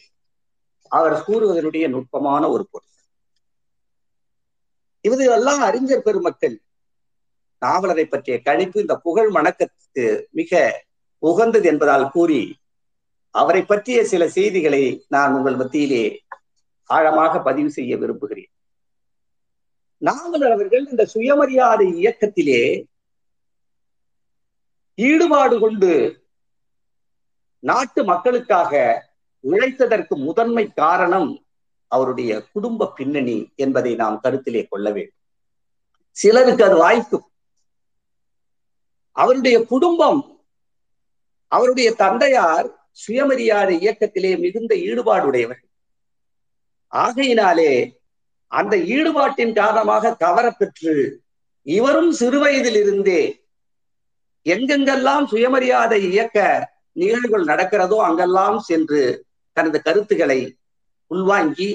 [0.88, 2.90] அவர் கூறுவதனுடைய நுட்பமான ஒரு பொருள்.
[5.02, 6.62] இது எல்லாம் அறிஞர் பெருமக்கள்.
[7.66, 10.84] நாவலரை பற்றிய கணிப்பு இந்த புகழ் வணக்கத்துக்கு மிக
[11.20, 12.56] உகந்தது என்பதால் கூறி
[13.30, 16.22] அவரை பற்றிய சில செய்திகளை நான் உங்கள் மத்தியிலே
[16.84, 18.52] ஆழமாக பதிவு செய்ய விரும்புகிறேன்.
[19.98, 22.86] நாவலர் அவர்கள் இந்த சுயமரியாதை இயக்கத்திலே
[24.96, 26.22] ஈடுபாடு கொண்டு
[27.60, 28.74] நாட்டு மக்களுக்காக
[29.44, 31.46] உழைத்ததற்கு முதன்மை காரணம்
[31.88, 35.16] அவருடைய குடும்ப பின்னணி என்பதை நாம் கருத்திலே கொள்ள வேண்டும்.
[36.12, 37.32] சிலருக்கு அது வாய்க்கும்.
[39.18, 40.20] அவருடைய குடும்பம்
[41.52, 45.62] அவருடைய தந்தையார் சுயமரியாதை இயக்கத்திலே மிகுந்த ஈடுபாடுடையவர்.
[46.94, 47.72] ஆகையினாலே
[48.52, 50.94] அந்த ஈடுபாட்டின் காரணமாக கவரப்பெற்று
[51.68, 53.22] இவரும் சிறுவயதிலிருந்தே
[54.46, 56.38] எங்கெங்கெல்லாம் சுயமரியாதை இயக்க
[56.92, 59.02] நிகழ்வுகள் நடக்கிறதோ அங்கெல்லாம் சென்று
[59.58, 60.40] தனது கருத்துக்களை
[61.12, 61.70] உள்வாங்கி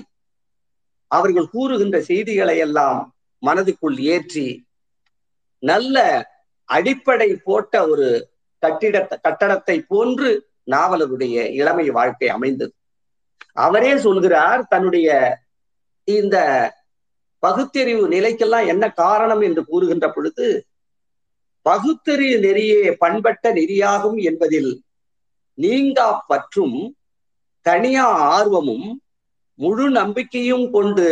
[1.11, 3.00] அவர்கள் கூறுகின்ற செய்திகளை எல்லாம்
[3.42, 4.46] மனதுக்குள் ஏற்றி
[5.62, 5.96] நல்ல
[6.68, 8.09] அடிப்படை போட்ட ஒரு
[8.62, 10.31] கட்டிட கட்டடத்தை போன்று
[10.70, 12.72] நாவலருடைய இளமை வாழ்க்கை அமைந்தது.
[13.53, 15.09] அவரே சொல்கிறார் தன்னுடைய
[16.09, 16.37] இந்த
[17.42, 20.46] பகுத்தறிவு நிலைக்கெல்லாம் என்ன காரணம் என்று கூறுகின்ற பொழுது
[21.66, 24.72] பகுத்தறிவு நெறியே பண்பட்ட நெறியாகும் என்பதில்
[25.59, 26.79] நீங்கா பற்றும்
[27.66, 28.88] தனியா ஆர்வமும்
[29.59, 31.09] முழு நம்பிக்கையும் கொண்டு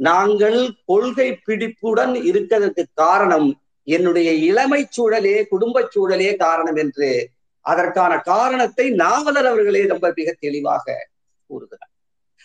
[0.00, 3.48] நாங்கள் கொள்கை பிடிப்புடன் இருக்கிறதுக்கு காரணம்
[3.86, 11.08] என்னுடைய இளமை சூழலே குடும்ப சூழலே காரணம் என்று அதற்கான காரணத்தை நாவலர் அவர்களே ரொம்ப மிக தெளிவாக
[11.46, 11.90] கூறுகிறார்.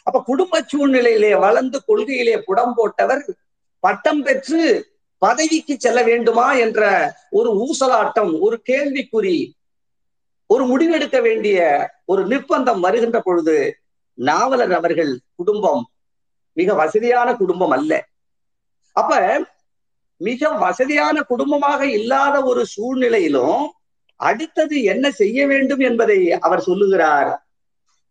[0.03, 3.23] அப்ப குடும்ப சூழ்நிலையிலே வளர்ந்து கொள்கையிலே புடம் போட்டவர்
[3.79, 4.61] பட்டம் பெற்று
[5.17, 6.81] பதவிக்கு செல்ல வேண்டுமா என்ற
[7.29, 9.37] ஒரு ஊசலாட்டம் ஒரு கேள்விக்குறி
[10.45, 11.59] ஒரு முடிவெடுக்க வேண்டிய
[12.05, 13.77] ஒரு நிர்பந்தம் வருகின்ற பொழுது
[14.13, 15.89] நாவலர் அவர்கள் குடும்பம்
[16.53, 18.07] மிக வசதியான குடும்பம் அல்ல.
[18.91, 19.41] அப்ப
[20.21, 23.71] மிக வசதியான குடும்பமாக இல்லாத ஒரு சூழ்நிலையிலும்
[24.15, 27.29] அடுத்தது என்ன செய்ய வேண்டும் என்பதை அவர் சொல்லுகிறார்.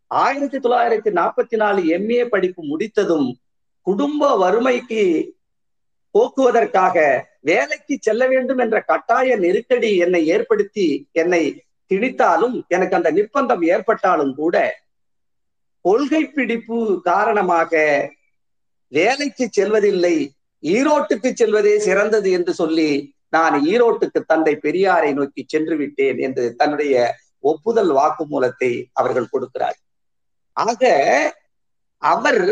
[0.07, 3.27] ஆயிரத்தி தொள்ளாயிரத்தி நாற்பத்தி நாலு எம்ஏ படிப்பு முடித்ததும்
[3.81, 5.03] குடும்ப வறுமைக்கு
[6.11, 6.97] போக்குவதற்காக
[7.39, 11.43] வேலைக்கு செல்ல வேண்டும் என்ற கட்டாய நெருக்கடி என்னை ஏற்படுத்தி என்னை
[11.91, 14.55] திணித்தாலும் எனக்கு அந்த நிர்பந்தம் ஏற்பட்டாலும் கூட
[15.81, 17.71] கொள்கை பிடிப்பு காரணமாக
[18.87, 20.17] வேலைக்கு செல்வதில்லை.
[20.63, 27.91] ஈரோட்டுக்கு செல்வதே சிறந்தது என்று சொல்லி நான் ஈரோட்டுக்கு தந்தை பெரியாரை நோக்கி சென்று விட்டேன் என்று தன்னுடைய ஒப்புதல்
[27.91, 29.77] வாக்குமூலத்தை அவர்கள் கொடுக்கிறார்.
[30.53, 30.83] ஆக
[31.97, 32.45] அவர்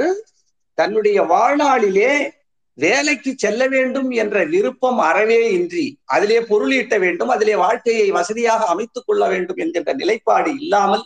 [0.73, 2.33] தன்னுடைய வாழ்நாளிலே
[2.73, 9.27] வேலைக்கு செல்ல வேண்டும் என்ற விருப்பம் அறவே இன்றி அதிலே பொருளீட்ட வேண்டும் அதிலே வாழ்க்கையை வசதியாக அமைத்துக் கொள்ள
[9.27, 11.05] வேண்டும் என்கின்ற நிலைப்பாடு இல்லாமல்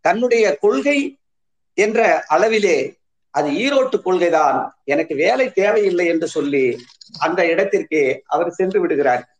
[0.00, 1.18] தன்னுடைய கொள்கை
[1.74, 2.97] என்ற அளவிலே
[3.30, 4.70] அது ஈரோட்டு கொள்கைதான்.
[4.84, 6.86] எனக்கு வேலை தேவையில்லை என்று சொல்லி
[7.18, 9.38] அந்த இடத்திற்கு அவர் சென்று விடுகிறார்.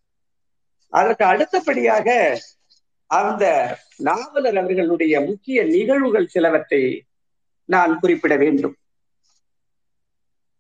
[0.89, 2.41] அதற்கு அடுத்தபடியாக
[3.07, 7.05] அந்த நாவலர் அவர்களுடைய முக்கிய நிகழ்வுகள் சிலவற்றை
[7.65, 8.77] நான் குறிப்பிட வேண்டும்.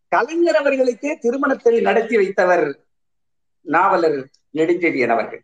[0.08, 2.74] கலைஞர் அவர்களுக்கே திருமணத்தை நடத்தி வைத்தவர்
[3.60, 5.42] நாவலர் நெடுஞ்செழியன் அவர்கள்.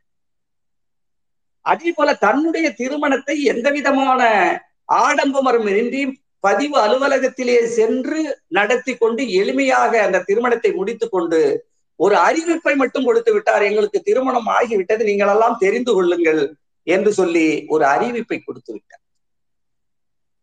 [1.60, 4.22] அதே போல தன்னுடைய திருமணத்தை எந்த விதமான
[4.84, 8.20] ஆடம்பரம் இன்றி பதிவு அலுவலகத்திலே சென்று
[8.56, 11.40] நடத்தி கொண்டு எளிமையாக அந்த திருமணத்தை முடித்து கொண்டு
[12.00, 13.64] ஒரு அறிவிப்பை மட்டும் கொடுத்து விட்டார்.
[13.68, 15.02] எங்களுக்கு திருமணம் ஆகிவிட்டது.
[15.10, 16.42] நீங்கள் எல்லாம் தெரிந்து கொள்ளுங்கள்
[16.86, 19.02] என்று சொல்லி ஒரு அறிவிப்பை கொடுத்து விட்டார்.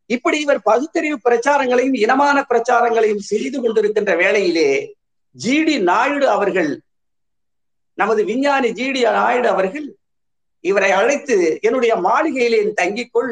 [0.09, 4.69] இப்படி இவர் பகுத்தறிவு பிரச்சாரங்களையும் இனமான பிரச்சாரங்களையும் செய்து கொண்டிருக்கின்ற வேளையிலே
[5.35, 6.71] ஜிடி நாயுடு அவர்கள்
[7.97, 9.87] நமது விஞ்ஞானி ஜிடி நாயுடு அவர்கள்
[10.63, 13.31] இவரை அழைத்து என்னுடைய மாளிகையிலே தங்கிக்கொள்.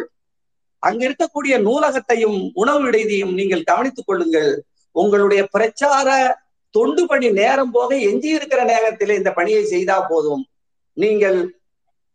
[0.84, 4.52] அங்க இருக்கக்கூடிய நூலகத்தையும் உணவு விடுதியும் நீங்கள் கவனித்துக் கொள்ளுங்கள்.
[4.96, 6.10] உங்களுடைய பிரச்சார
[6.76, 10.44] தொண்டு பணி நேரம் போக எஞ்சி இருக்கிற நேரத்திலே இந்த பணியை செய்தா போதும்.
[10.98, 11.40] நீங்கள்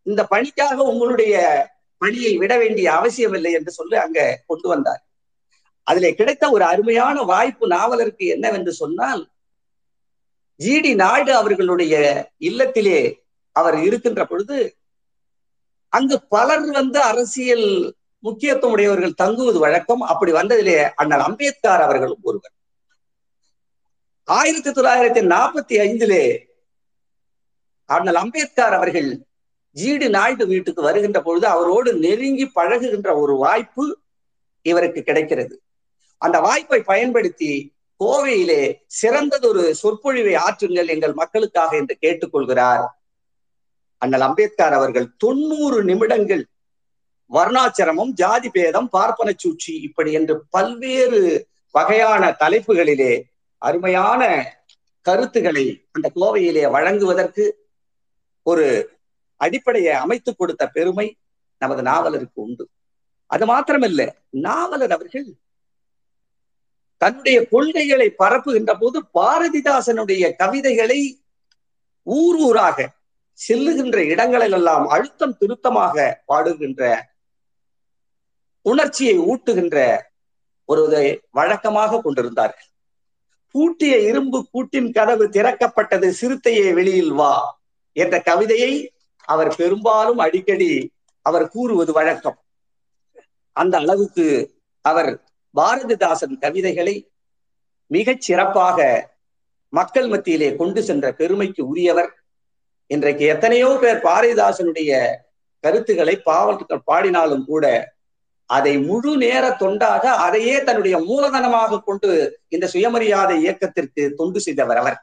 [0.07, 1.35] இந்த பணிக்காக உங்களுடைய
[1.98, 5.03] பணியை விட வேண்டிய அவசியம் இல்லை என்று சொல்லி அங்க கொண்டு வந்தார்.
[5.87, 9.22] அதிலே கிடைத்த ஒரு அருமையான வாய்ப்பு நாவலருக்கு என்னவென்று சொன்னால்
[10.61, 11.94] ஜிடி நாயுடு அவர்களுடைய
[12.38, 13.00] இல்லத்திலே
[13.57, 14.59] அவர் இருக்கின்ற பொழுது
[15.92, 17.68] அங்கு பலர் வந்து அரசியல்
[18.24, 20.00] முக்கியத்துவம் உடையவர்கள் தங்குவது வழக்கம்.
[20.00, 22.52] அப்படி வந்ததிலே அண்ணல் அம்பேத்கர் அவர்களும் ஒருவர்.
[24.24, 26.24] ஆயிரத்தி தொள்ளாயிரத்தி நாற்பத்தி ஐந்திலே
[27.84, 29.08] அண்ணல் அம்பேத்கர் அவர்கள்
[29.76, 33.84] ஜீடு நாயுடு வீட்டுக்கு வருகின்ற பொழுது அவரோடு நெருங்கி பழகுகின்ற ஒரு வாய்ப்பு
[34.62, 35.54] இவருக்கு கிடைக்கிறது.
[36.18, 37.52] அந்த வாய்ப்பை பயன்படுத்தி
[38.00, 42.87] கோவையிலே சிறந்ததொரு சொற்பொழிவை ஆற்றுங்கள் எங்கள் மக்களுக்காக என்று கேட்டுக்கொள்கிறார்
[43.98, 45.06] அண்ணல் அம்பேத்கர் அவர்கள்.
[45.16, 46.44] தொண்ணூறு நிமிடங்கள்
[47.30, 51.20] வர்ணாச்சிரமம் ஜாதி பேதம் பார்ப்பன சூழ்ச்சி இப்படி என்று பல்வேறு
[51.74, 53.12] வகையான தலைப்புகளிலே
[53.62, 54.22] அருமையான
[55.06, 57.44] கருத்துக்களை அந்த கோவையிலே வழங்குவதற்கு
[58.42, 58.66] ஒரு
[59.40, 61.16] அடிப்படையை அமைத்து கொடுத்த பெருமை
[61.60, 62.64] நமது நாவலருக்கு உண்டு.
[63.30, 64.00] அது மாத்திரமல்ல
[64.32, 65.26] நாவலர் அவர்கள்
[67.00, 71.00] தன்னுடைய கொள்கைகளை பரப்புகின்ற போது பாரதிதாசனுடைய கவிதைகளை
[72.06, 72.78] ஊர் ஊராக
[73.38, 76.82] செல்லுகின்ற இடங்களிலெல்லாம் அழுத்தம் திருத்தமாக பாடுகின்ற
[78.70, 79.79] உணர்ச்சியை ஊட்டுகின்ற
[80.68, 80.83] ஒரு
[81.31, 82.68] வழக்கமாக கொண்டிருந்தார்கள்.
[83.55, 87.35] பூட்டிய இரும்பு கூட்டின் கதவு திறக்கப்பட்டது சிறுத்தையே வெளியில் வா
[87.92, 88.72] என்ற கவிதையை
[89.29, 90.70] அவர் பெரும்பாலும் அடிக்கடி
[91.27, 92.38] அவர் கூறுவது வழக்கம்.
[93.57, 94.27] அந்த அளவுக்கு
[94.85, 95.11] அவர்
[95.55, 96.96] பாரதிதாசன் கவிதைகளை
[97.90, 98.79] மிகச் சிறப்பாக
[99.72, 102.11] மக்கள் மத்தியிலே கொண்டு சென்ற பெருமைக்கு உரியவர்.
[102.90, 104.90] இன்றைக்கு எத்தனையோ பேர் பாரதிதாசனுடைய
[105.64, 107.66] கருத்துக்களை பாவல்கள் பாடினாலும் கூட
[108.50, 112.11] அதை முழு நேர தொண்டாக அதையே தன்னுடைய மூலதனமாக கொண்டு
[112.48, 114.98] இந்த சுயமரியாதை இயக்கத்திற்கு தொண்டு செய்தவர் அவர்.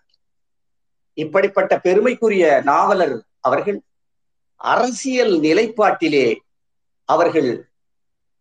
[1.17, 3.79] இப்படிப்பட்ட பெருமைக்குரிய நாவலர் அவர்கள்
[4.61, 6.27] அரசியல் நிலைப்பாட்டிலே
[7.09, 7.49] அவர்கள்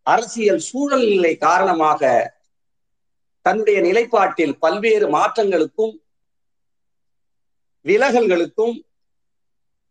[0.06, 2.02] அரசியல் சூழல்நிலை காரணமாக
[3.46, 5.94] தன்னுடைய நிலைப்பாட்டில் பல்வேறு மாற்றங்களுக்கும்
[7.84, 8.74] விலகல்களுக்கும்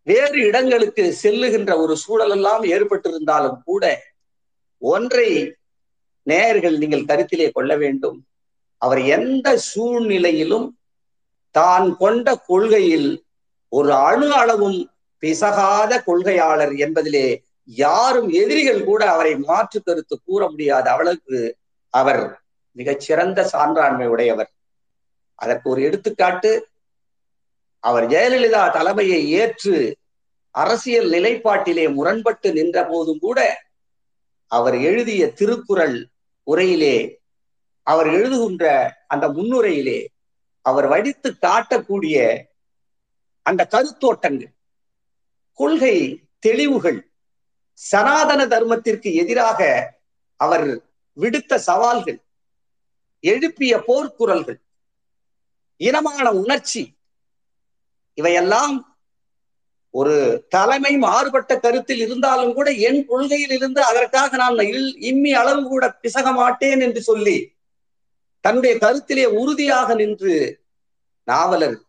[0.08, 3.84] வேறு இடங்களுக்கு செல்லுகின்ற ஒரு சூழலெல்லாம் ஏற்பட்டிருந்தாலும் கூட
[4.82, 5.30] ஒன்றை
[6.28, 8.18] நேயர்கள் நீங்கள் கருத்திலே கொள்ள வேண்டும்.
[8.82, 10.68] அவர் எந்த சூழ்நிலையிலும்
[11.56, 13.10] தான் கொண்ட கொள்கையில்
[13.72, 14.78] ஒரு அணு அளவும்
[15.24, 17.28] பிசகாத கொள்கையாளர் என்பதிலே
[17.78, 21.39] யாரும் எதிரிகள் கூட அவரை மாற்று கருத்து கூற முடியாத அளவுக்கு
[21.94, 22.24] அவர்
[22.78, 24.52] மிகச்சிறந்த சான்றாண்மை உடையவர்.
[25.36, 26.52] அதற்கு ஒரு எடுத்துக்காட்டு
[27.84, 29.76] அவர் ஜெயலலிதா தலைமையை ஏற்று
[30.56, 33.39] அரசியல் நிலைப்பாட்டிலே முரண்பட்டு நின்ற போதும் கூட
[34.52, 35.98] அவர் எழுதிய திருக்குறள்
[36.48, 36.96] உரையிலே
[37.84, 38.66] அவர் எழுதுகின்ற
[39.08, 40.00] அந்த முன்னுரையிலே
[40.66, 42.16] அவர் வடித்து காட்டக்கூடிய
[43.46, 44.54] அந்த கருத்தோட்டங்கள்
[45.60, 45.96] கொள்கை
[46.40, 47.00] தெளிவுகள்
[47.80, 49.62] சனாதன தர்மத்திற்கு எதிராக
[50.40, 50.68] அவர்
[51.18, 52.20] விடுத்த சவால்கள்
[53.24, 54.60] எழுப்பிய போர்க்குரல்கள்
[55.78, 56.84] இனமான உணர்ச்சி
[58.18, 58.76] இவையெல்லாம்
[59.89, 64.60] ஒரு தலைமை மாறுபட்ட கருத்தில் இருந்தாலும் கூட என் கொள்கையில் இருந்து அதற்காக நான்
[64.99, 67.58] இம்மி அளவு கூட பிசக மாட்டேன் என்று சொல்லி
[68.41, 70.63] தன்னுடைய கருத்திலே உறுதியாக நின்று
[71.23, 71.82] நாவலர்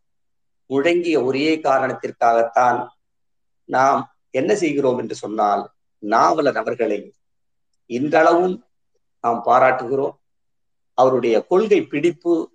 [0.71, 2.89] முழங்கிய ஒரே காரணத்திற்காகத்தான்
[3.65, 7.15] நாம் என்ன செய்கிறோம் என்று சொன்னால் நாவலர் அவர்களை
[7.87, 8.65] இன்றளவும்
[9.21, 10.17] நாம் பாராட்டுகிறோம்.
[10.95, 12.51] அவருடைய கொள்கை பிடிப்பு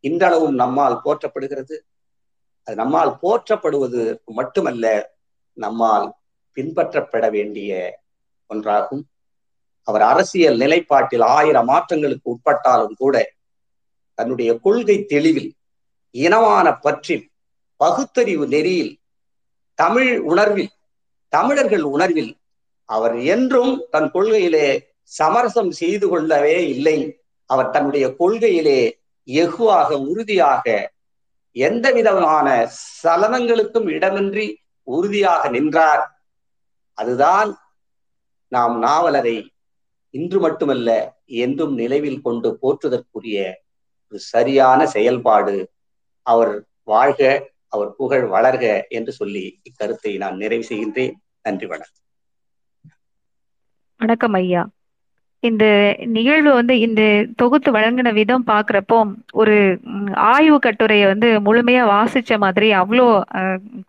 [0.00, 1.76] இன்றளவும் நம்மால் போற்றப்படுகிறது.
[2.66, 5.14] அது நம்மால் போற்றப்படுவது மட்டுமல்ல
[5.56, 6.06] நம்மால்
[6.56, 7.70] பின்பற்றப்பட வேண்டிய
[8.50, 9.02] ஒன்றாகும்.
[9.88, 13.16] அவர் அரசியல் நிலைப்பாட்டில் ஆயிரம் மாற்றங்களுக்கு உட்பட்டாலும் கூட
[14.18, 15.50] தன்னுடைய கொள்கை தெளிவில்
[16.10, 17.24] இனமான பற்றில்
[17.80, 18.92] பகுத்தறிவு நெறியில்
[19.74, 20.72] தமிழ் உணர்வில்
[21.28, 22.32] தமிழர்கள் உணர்வில்
[22.84, 24.66] அவர் என்றும் தன் கொள்கையிலே
[25.02, 26.98] சமரசம் செய்து கொள்ளவே இல்லை.
[27.50, 28.80] அவர் தன்னுடைய கொள்கையிலே
[29.26, 30.94] எகுவாக உறுதியாக
[31.56, 32.70] எந்த விதமான
[33.02, 36.24] சலனங்களுக்கும் இடமின்றி உறுதியாக நின்றார்.
[36.92, 37.58] அதுதான்
[38.48, 39.48] நாம் நாவலரை
[40.10, 43.54] இன்று மட்டுமல்ல என்றும் நிலைவில் கொண்டு போற்றுதற்குரிய
[44.10, 45.72] ஒரு சரியான செயல்பாடு.
[46.22, 51.12] அவர் வாழ்க அவர் புகழ் வளர்க என்று சொல்லி இக்கருத்தை நான் நிறைவு செய்கின்றேன்.
[51.42, 52.04] நன்றி வணக்கம்.
[53.96, 54.68] வணக்கம் ஐயா.
[55.42, 55.64] இந்த
[56.08, 57.02] நிகழ்வு வந்து இந்த
[57.36, 58.98] தொகுத்து வழங்கின விதம் பாக்குறப்போ
[59.32, 59.54] ஒரு
[60.30, 63.06] ஆய்வு கட்டுரையை வந்து முழுமையா வாசிச்ச மாதிரி அவ்வளோ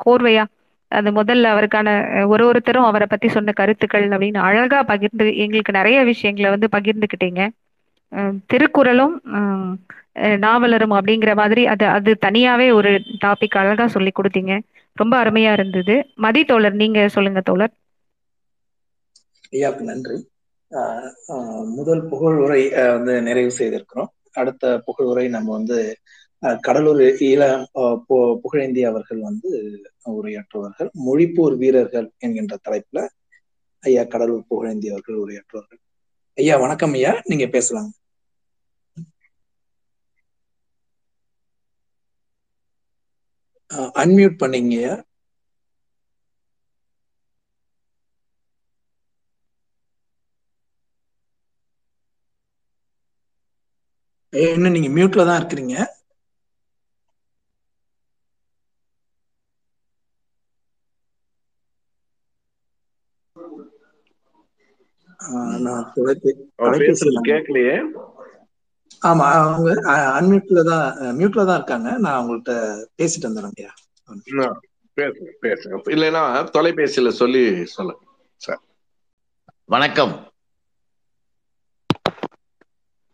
[0.06, 0.44] கோர்வையா
[0.92, 1.88] அது முதல்ல அவருக்கான
[2.28, 7.42] ஒரு ஒருத்தரும் அவரை பத்தி சொன்ன கருத்துக்கள் அப்படின்னு அழகா பகிர்ந்து எங்களுக்கு நிறைய விஷயங்களை வந்து பகிர்ந்துக்கிட்டீங்க.
[8.52, 9.16] திருக்குறளும்
[10.44, 12.92] நாவலரும் அப்படிங்கிற மாதிரி அது அது தனியாவே ஒரு
[13.26, 14.54] டாபிக் அழகா சொல்லி கொடுத்தீங்க.
[14.98, 15.96] ரொம்ப அருமையா இருந்தது.
[16.26, 17.74] மதி தோழர் நீங்க சொல்லுங்க தோழர்.
[19.54, 20.18] ஐயாவுக்கு நன்றி.
[21.78, 22.62] முதல் புகழ் உரை
[22.96, 24.12] வந்து நிறைவு செய்திருக்கிறோம்.
[24.34, 25.78] அடுத்த புகழ் உரை நம்ம வந்து
[26.62, 27.42] கடலூர் ஈழ
[28.44, 29.50] புகழேந்தி அவர்கள் வந்து
[30.16, 30.90] உரையாற்றுவார்கள்.
[31.08, 33.02] மொழிப்போர் வீரர்கள் என்கின்ற தலைப்புல
[33.84, 35.82] ஐயா கடலூர் புகழேந்தி அவர்கள் உரையாற்றுவார்கள்.
[36.38, 37.14] ஐயா வணக்கம் ஐயா.
[37.26, 37.90] நீங்க பேசலாம்.
[44.02, 44.94] அன்மியூட் பண்ணீங்க ஐயா.
[54.50, 55.76] இன்னும் நீங்க மியூட்ல தான் இருக்கிறீங்க.
[67.30, 67.76] கேட்கலையே.
[69.02, 69.70] ஆமா அவங்க
[70.12, 70.86] அன்மியூட்ல தான்
[71.18, 71.90] மியூட்ல தான் இருக்காங்க.
[72.04, 72.54] நான் அவங்கள்ட்ட
[73.00, 73.72] பேசிட்டு வந்துடுறேன் ஐயா.
[74.98, 76.24] பேசுங்க பேசுங்க இல்லைன்னா
[76.56, 77.44] தொலைபேசியில சொல்லி
[77.76, 78.04] சொல்லுங்க
[78.42, 78.62] சார்.
[79.70, 80.14] வணக்கம்.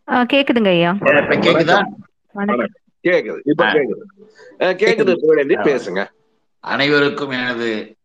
[0.08, 0.90] கேக்குதுங்க ஐயா.
[0.92, 1.84] கேக்குதா?
[2.32, 2.72] வணக்கம்.
[3.02, 3.40] கேக்குது.
[3.44, 3.64] இப்ப.
[3.64, 4.02] கேக்குது.
[4.58, 5.14] கேக்குது.
[5.48, 6.10] பேசுங்க?
[6.60, 7.96] அனைவருக்கும் எனது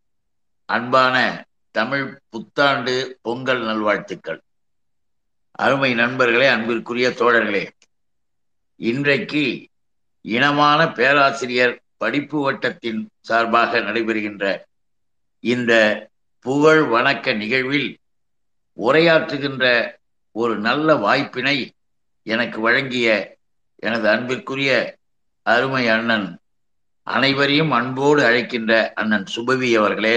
[0.64, 4.40] அன்பான தமிழ் புத்தாண்டு பொங்கல் நல்வாழ்த்துக்கள்.
[5.50, 7.68] அருமை நண்பர்களே அன்பிற்குரிய தோழர்களே.
[8.76, 9.68] இன்றைக்கு
[10.20, 14.60] இனமான பேராசிரியர் படிப்பு வட்டத்தின் சார்பாக நடைபெறுகின்ற
[15.40, 15.72] இந்த
[16.40, 17.98] புகழ் வணக்க நிகழ்வில்
[18.78, 19.94] உரையாற்றுகின்ற
[20.32, 21.72] ஒரு நல்ல வாய்ப்பினை
[22.30, 23.08] எனக்கு வழங்கிய
[23.82, 24.70] எனது அன்பிற்குரிய
[25.46, 26.28] அருமை அண்ணன்
[27.06, 30.16] அனைவரையும் அன்போடு அழைக்கின்ற அண்ணன் சுபவி அவர்களே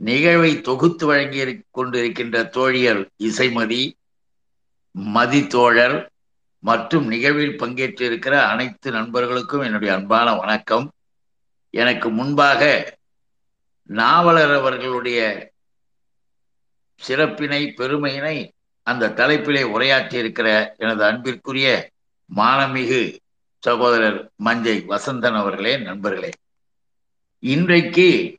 [0.00, 1.40] நிகழ்வை தொகுத்து வழங்கி
[1.78, 3.82] கொண்டிருக்கின்ற தோழியர் இசைமதி
[4.94, 5.96] மதி தோழர்
[6.64, 10.86] மற்றும் நிகழ்வில் பங்கேற்றிருக்கிற அனைத்து நண்பர்களுக்கும் என்னுடைய அன்பான வணக்கம்.
[11.74, 12.62] எனக்கு முன்பாக
[13.90, 15.20] நாவலர் அவர்களுடைய
[17.00, 18.36] சிறப்பினை பெருமையினை
[18.86, 21.92] அந்த தலைப்பிலே உரையாற்றி இருக்கிற எனது அன்பிற்குரிய
[22.36, 23.18] மானமிகு
[23.58, 26.30] சகோதரர் மஞ்சை வசந்தன் அவர்களே நண்பர்களே.
[27.38, 28.38] இன்றைக்கு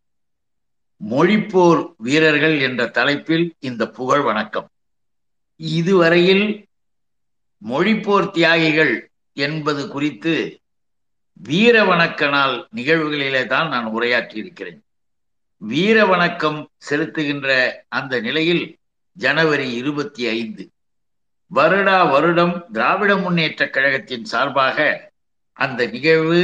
[1.09, 4.69] மொழிப்போர் வீரர்கள் என்ற தலைப்பில் இந்த புகழ் வணக்கம்.
[5.55, 6.69] இதுவரையில்
[7.65, 10.61] மொழிப்போர் தியாகிகள் என்பது குறித்து
[11.33, 14.79] வீர வணக்க நாள் நிகழ்வுகளிலே தான் நான் உரையாற்றி இருக்கிறேன்.
[15.57, 17.49] வீர வணக்கம் செலுத்துகின்ற
[17.87, 18.76] அந்த நிலையில்
[19.17, 20.63] ஜனவரி இருபத்தி ஐந்து.
[21.51, 24.77] வருடா வருடம் திராவிட முன்னேற்ற கழகத்தின் சார்பாக
[25.57, 26.39] அந்த நிகழ்வு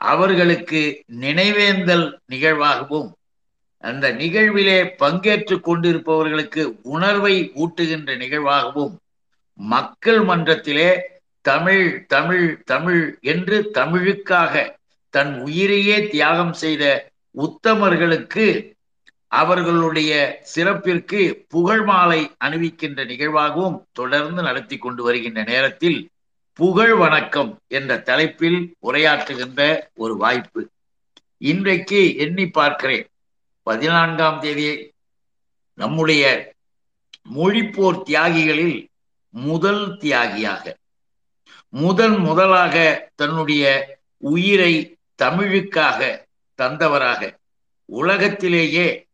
[0.00, 0.80] அவர்களுக்கு
[1.20, 3.10] நினைவேந்தல் நிகழ்வாகவும்
[3.84, 8.94] அந்த நிகழ்விலே பங்கேற்று கொண்டிருப்பவர்களுக்கு உணர்வை ஊட்டுகின்ற நிகழ்வாகவும்
[9.58, 10.88] மக்கள் மன்றத்திலே
[11.44, 14.54] தமிழ் தமிழ் தமிழ் என்று தமிழுக்காக
[15.14, 16.84] தன் உயிரையே தியாகம் செய்த
[17.34, 18.46] உத்தமர்களுக்கு
[19.28, 26.10] அவர்களுடைய சிறப்பிற்கு புகழ் மாலை அணிவிக்கின்ற நிகழ்வாகவும் தொடர்ந்து நடத்தி கொண்டு வருகின்ற நேரத்தில்
[26.52, 30.70] புகழ் வணக்கம் என்ற தலைப்பில் உரையாற்றுகின்ற ஒரு வாய்ப்பு
[31.38, 33.08] இன்றைக்கு எண்ணி பார்க்கிறேன்.
[33.62, 34.92] பதினான்காம் தேதி
[35.74, 36.54] நம்முடைய
[37.34, 38.86] மொழிப்போர் தியாகிகளில்
[39.30, 40.76] முதல் தியாகியாக
[41.68, 47.36] முதன் முதலாக தன்னுடைய உயிரை தமிழுக்காக தந்தவராக
[47.84, 49.05] உலகத்திலேயே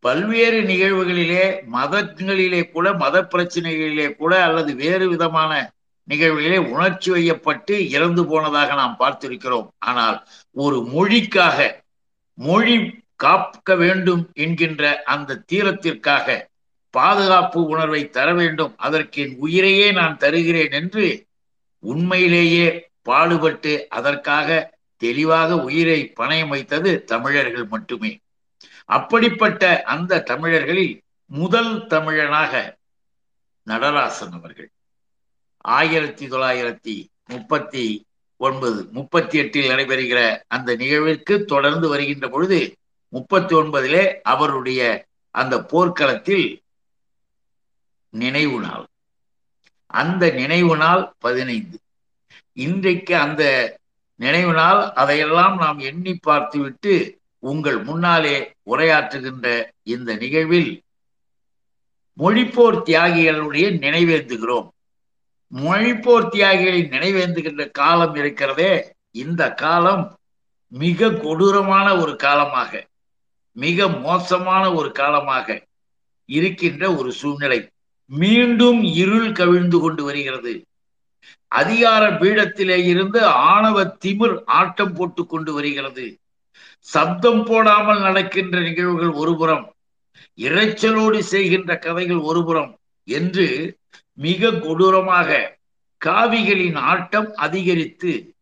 [0.00, 5.72] பல்வேறு நிகழ்வுகளிலே மதங்களிலே கூட மத பிரச்சனைகளிலே கூட அல்லது வேறு விதமான
[6.08, 9.68] நிகழ்வுகளிலே உணர்ச்சி வையப்பட்டு இறந்து போனதாக நாம் பார்த்திருக்கிறோம்.
[9.78, 11.58] ஆனால் ஒரு மொழிக்காக
[12.34, 12.76] மொழி
[13.16, 16.48] காக்க வேண்டும் என்கின்ற அந்த தீரத்திற்காக
[16.90, 18.72] பாதுகாப்பு உணர்வை தர வேண்டும்.
[18.76, 21.26] அதற்கு என் உயிரையே நான் தருகிறேன் என்று
[21.78, 22.66] உண்மையிலேயே
[23.02, 28.18] பாடுபட்டு அதற்காக தெளிவாக உயிரை பணயம் வைத்தது தமிழர்கள் மட்டுமே.
[28.90, 32.76] அப்படிப்பட்ட அந்த தமிழர்களில் முதல் தமிழனாக
[33.66, 34.70] நடராசன் அவர்கள்.
[35.58, 38.04] ஆயிரத்தி தொள்ளாயிரத்தி முப்பத்தி
[38.36, 42.76] ஒன்பது முப்பத்தி எட்டில் நடைபெறுகிற அந்த நிகழ்விற்கு தொடர்ந்து வருகின்ற பொழுது
[43.08, 46.62] முப்பத்தி ஒன்பதிலே அவருடைய அந்த போர்க்களத்தில்
[48.10, 48.86] நினைவு நாள்.
[49.86, 51.78] அந்த நினைவு நாள் பதினைந்து.
[52.52, 53.42] இன்றைக்கு அந்த
[54.16, 59.46] நினைவு நாள் அதையெல்லாம் நாம் எண்ணி பார்த்துவிட்டு உங்கள் முன்னாலே உரையாற்றுகின்ற
[59.82, 60.82] இந்த நிகழ்வில்
[62.18, 64.68] மொழிப்போர் தியாகிகளுடைய நினைவேந்துகிறோம்.
[65.52, 68.72] மொழிப்போர் தியாகிகளை நினைவேந்துகின்ற காலம் இருக்கிறதே
[69.10, 70.04] இந்த காலம்
[70.68, 72.88] மிக கொடூரமான ஒரு காலமாக
[73.52, 75.66] மிக மோசமான ஒரு காலமாக
[76.26, 77.60] இருக்கின்ற ஒரு சூழ்நிலை.
[78.10, 80.64] மீண்டும் இருள் கவிழ்ந்து கொண்டு வருகிறது.
[81.48, 86.06] அதிகார பீடத்திலே இருந்து ஆணவ திமிர் ஆட்டம் போட்டு கொண்டு வருகிறது.
[86.80, 89.72] சப்தம் போடாமல் நடக்கின்ற நிகழ்வுகள் ஒருபுறம்
[90.38, 93.76] இறைச்சலோடு செய்கின்ற கதைகள் ஒருபுறம் என்று
[94.14, 95.58] மிக கொடூரமாக
[95.96, 98.34] காவிகளின் ஆட்டம் அதிகரித்து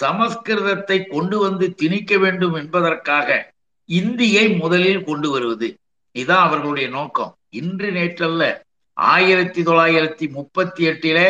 [0.00, 3.54] சமஸ்கிருதத்தை கொண்டு வந்து திணிக்க வேண்டும் என்பதற்காக
[3.84, 5.78] இந்தியை முதலில் கொண்டு வருவது.
[6.14, 7.38] இதான் அவர்களுடைய நோக்கம்.
[7.50, 8.62] இன்று நேற்றல்ல
[8.92, 11.28] ஆயிரத்தி தொள்ளாயிரத்தி முப்பத்தி எட்டிலே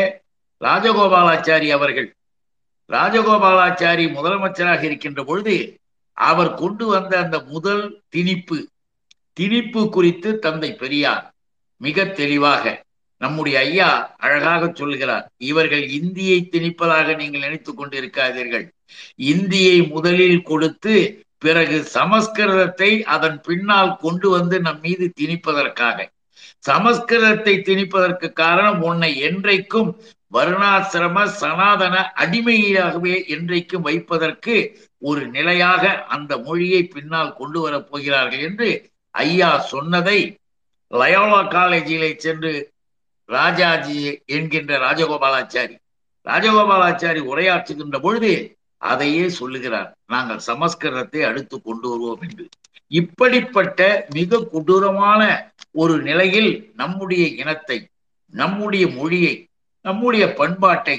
[0.60, 2.14] ராஜகோபாலாச்சாரி அவர்கள்
[2.90, 5.79] ராஜகோபாலாச்சாரி முதலமைச்சராக இருக்கின்ற பொழுது
[6.16, 8.58] அவர் கொண்டு வந்த அந்த முதல் திணிப்பு
[9.36, 11.24] திணிப்பு குறித்து தந்தை பெரியார்
[11.80, 12.64] மிக தெளிவாக
[13.20, 18.64] நம்முடைய ஐயா அழகாக சொல்கிறார் இவர்கள் இந்தியை திணிப்பதாக நீங்கள் நினைத்துக் கொண்டிருக்காதீர்கள்.
[19.24, 20.94] இந்தியை முதலில் கொடுத்து
[21.38, 25.98] பிறகு சமஸ்கிருதத்தை அதன் பின்னால் கொண்டு வந்து நம் மீது திணிப்பதற்காக.
[26.60, 29.90] சமஸ்கிருதத்தை திணிப்பதற்கு காரணம் உன்னை என்றைக்கும்
[30.32, 34.56] வருணாசிரம சனாதன அடிமையாகவே என்றைக்கும் வைப்பதற்கு
[35.02, 40.38] ஒரு நிலையாக அந்த மொழியை பின்னால் கொண்டு வரப் போகிறார்கள் என்று ஐயா சொன்னதை
[40.90, 42.72] லயோலா காலேஜிலே சென்று
[43.28, 45.76] ராஜாஜி என்கின்ற ராஜகோபாலாச்சாரி
[46.26, 49.96] ராஜகோபாலாச்சாரி உரையாற்றுகின்ற பொழுது அதையே சொல்லுகிறார்.
[50.06, 52.48] நாங்கள் சமஸ்கிருதத்தை அடுத்து கொண்டு வருவோம் என்று.
[52.86, 57.78] இப்படிப்பட்ட மிக கொடூரமான ஒரு நிலையில் நம்முடைய இனத்தை
[58.34, 59.34] நம்முடைய மொழியை
[59.84, 60.96] நம்முடைய பண்பாட்டை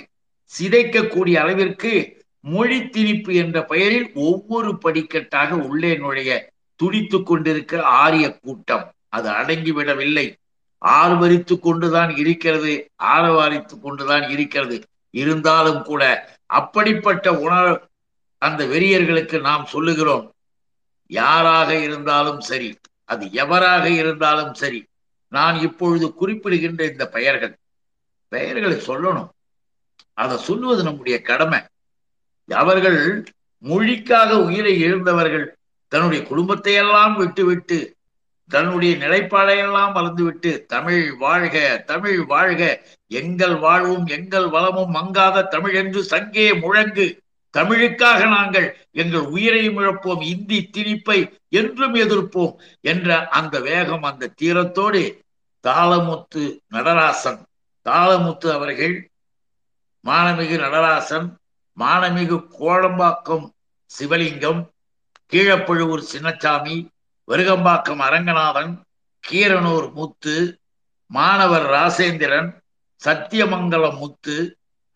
[0.52, 8.94] சிதைக்கக்கூடிய அளவிற்கு மொழி திணிப்பு என்ற பெயரில் ஒவ்வொரு படிக்கட்டாக உள்ளே நுழைய துடித்துக் கொண்டிருக்கிற ஆரிய கூட்டம்.
[9.10, 10.34] அது அடங்கிவிடவில்லை.
[10.78, 14.84] ஆர்வரித்து கொண்டுதான் இருக்கிறது ஆரவாரித்து கொண்டுதான் இருக்கிறது.
[15.10, 17.90] இருந்தாலும் கூட அப்படிப்பட்ட உணர்
[18.38, 20.34] அந்த வெறியர்களுக்கு நாம் சொல்லுகிறோம்
[21.08, 24.86] யாராக இருந்தாலும் சரி அது எவராக இருந்தாலும் சரி
[25.28, 27.58] நான் இப்பொழுது குறிப்பிடுகின்ற இந்த பெயர்கள்.
[28.28, 29.30] பெயர்களை சொல்லணும்.
[30.14, 31.60] அதை சொல்லுவது நம்முடைய கடமை.
[32.50, 33.24] அவர்கள்
[33.64, 37.96] மொழிக்காக உயிரை இழந்தவர்கள் தன்னுடைய குடும்பத்தையெல்லாம் விட்டுவிட்டு
[38.50, 46.54] தன்னுடைய நிலைப்பாடையெல்லாம் மறந்துவிட்டு தமிழ் வாழ்க தமிழ் வாழ்க எங்கள் வாழ்வும் எங்கள் வளமும் மங்காத தமிழ் என்று சங்கே
[46.54, 47.22] முழங்கு.
[47.54, 55.24] தமிழுக்காக நாங்கள் எங்கள் உயிரையும் இழப்போம் இந்தி திணிப்பை என்றும் எதிர்ப்போம் என்ற அந்த வேகம் அந்த தீரத்தோடு
[55.64, 57.42] தாளமுத்து நடராசன்
[57.86, 59.10] தாளமுத்து அவர்கள்
[60.06, 61.28] மாணமிகு நடராசன்
[61.82, 63.46] மானமிகு கோலம்பாக்கம்
[63.92, 64.62] சிவலிங்கம்
[65.32, 66.76] கீழப்பழுவூர் சின்னச்சாமி
[67.28, 68.74] வருகம்பாக்கம் அரங்கநாதன்
[69.24, 70.36] கீரனூர் முத்து
[71.12, 72.50] மாணவர் ராசேந்திரன்
[73.02, 74.36] சத்தியமங்கலம் முத்து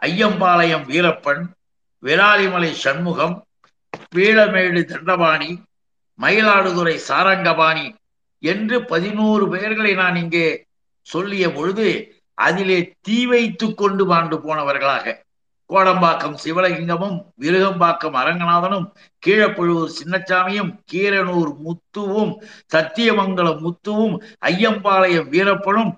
[0.01, 1.43] ஐயம்பாளையம் வீரப்பன்
[2.03, 3.35] விராலிமலை சண்முகம்
[4.15, 5.51] பீளமேடு தண்டபாணி
[6.19, 7.85] மயிலாடுதுறை சாரங்கபாணி
[8.43, 10.47] என்று பதினோரு பெயர்களை நான் இங்கே
[11.07, 11.87] சொல்லிய பொழுது
[12.37, 15.24] அதிலே தீ வைத்து கொண்டு மாண்டு போனவர்களாக.
[15.69, 18.87] கோடம்பாக்கம் சிவலிங்கமும் விருகம்பாக்கம் அரங்கநாதனும்
[19.23, 22.33] கீழப்பழுவூர் சின்னச்சாமியும் கீரனூர் முத்துவும்
[22.73, 24.15] சத்தியமங்கலம் முத்துவும்
[24.51, 25.93] ஐயம்பாளையம் வீரப்பனும்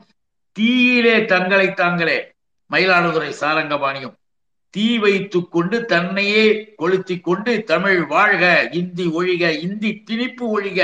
[0.56, 2.20] தீயிலே தங்களை தாங்களே
[2.72, 4.16] மயிலாடுதுறை சாரங்கபாணியும்.
[4.74, 6.44] தீ வைத்து கொண்டு தன்னையே
[6.76, 10.80] கொளுத்தி கொண்டு தமிழ் வாழ்க இந்தி ஒழிக இந்தி திணிப்பு ஒழிக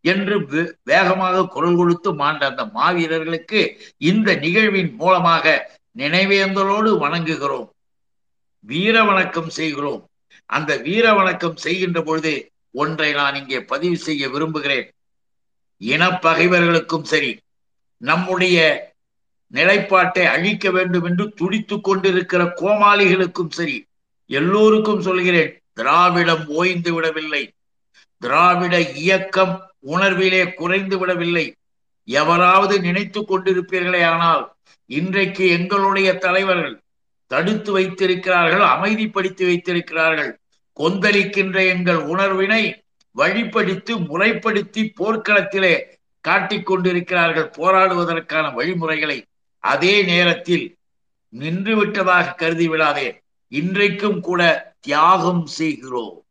[0.00, 0.36] என்று
[0.82, 3.62] வேகமாக குரல் கொடுத்து மாண்ட அந்த மாவீரர்களுக்கு
[4.10, 5.46] இந்த நிகழ்வின் மூலமாக
[5.98, 7.68] நினைவேந்தலோடு வணங்குகிறோம்.
[8.64, 10.00] வீர வணக்கம் செய்கிறோம்.
[10.46, 12.32] அந்த வீர வணக்கம் செய்கின்ற பொழுது
[12.72, 14.88] ஒன்றை நான் இங்கே பதிவு செய்ய விரும்புகிறேன்.
[15.80, 17.38] இனப்பகைவர்களுக்கும் சரி
[17.96, 18.58] நம்முடைய
[19.46, 23.76] நிலைப்பாட்டை அழிக்க வேண்டும் என்று துடித்து கொண்டிருக்கிற கோமாளிகளுக்கும் சரி
[24.26, 27.42] எல்லோருக்கும் சொல்கிறேன் திராவிடம் ஓய்ந்து விடவில்லை.
[28.22, 29.54] திராவிட இயக்கம்
[29.86, 31.46] உணர்விலே குறைந்து விடவில்லை.
[32.08, 34.44] எவராவது நினைத்து கொண்டிருப்பீர்களே ஆனால்
[34.86, 36.76] இன்றைக்கு எங்களுடைய தலைவர்கள்
[37.30, 40.38] தடுத்து வைத்திருக்கிறார்கள் அமைதிப்படுத்தி வைத்திருக்கிறார்கள்.
[40.76, 42.62] கொந்தளிக்கின்ற எங்கள் உணர்வினை
[43.16, 45.74] வழிப்படுத்தி முறைப்படுத்தி போர்க்களத்திலே
[46.20, 49.22] காட்டிக் கொண்டிருக்கிறார்கள் போராடுவதற்கான வழிமுறைகளை
[49.58, 50.66] அதே நேரத்தில்
[51.28, 54.42] நின்று விட்டதாக கருதி விடாதே இன்றைக்கும் கூட
[54.80, 56.24] தியாகம் செய்கிறோம்.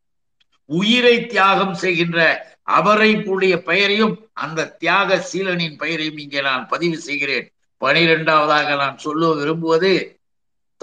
[0.64, 2.18] உயிரை தியாகம் செய்கின்ற
[2.62, 7.46] அவரை கூடிய பெயரையும் அந்த தியாக சீலனின் பெயரையும் இங்கே நான் பதிவு செய்கிறேன்.
[7.80, 10.17] பனிரெண்டாவதாக நான் சொல்ல விரும்புவது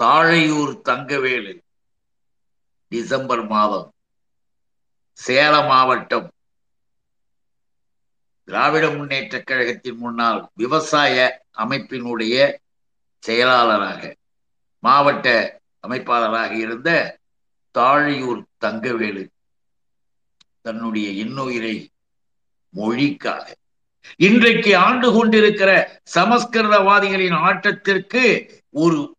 [0.02, 1.60] தாழையூர் தங்கவேலு
[2.88, 3.94] டிசம்பர் மாதம்.
[5.12, 6.30] சேலம் மாவட்டம்.
[8.44, 12.56] திராவிட முன்னேற்ற கழகத்தின் முன்னாள் விவசாய அமைப்பினுடைய
[13.18, 14.16] செயலாளராக
[14.78, 17.18] மாவட்ட அமைப்பாளராக இருந்த
[17.78, 19.26] தாழையூர் தங்கவேலு
[20.60, 21.86] தன்னுடைய இன்னுயிரை
[22.74, 23.46] மொழிக்காக.
[24.16, 28.24] இன்றைக்கு ஆண்டு கொண்டிருக்கிற சமஸ்கிருதவாதிகளின் ஆட்டத்திற்கு
[28.70, 29.15] ஒரு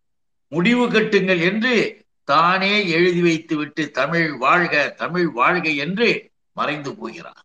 [0.48, 7.42] முடிவு கட்டுங்கள் என்று தானே எழுதி வைத்து விட்டு தமிழ் வாழ்க தமிழ் வாழ்க என்று மறைந்து போகிறார்.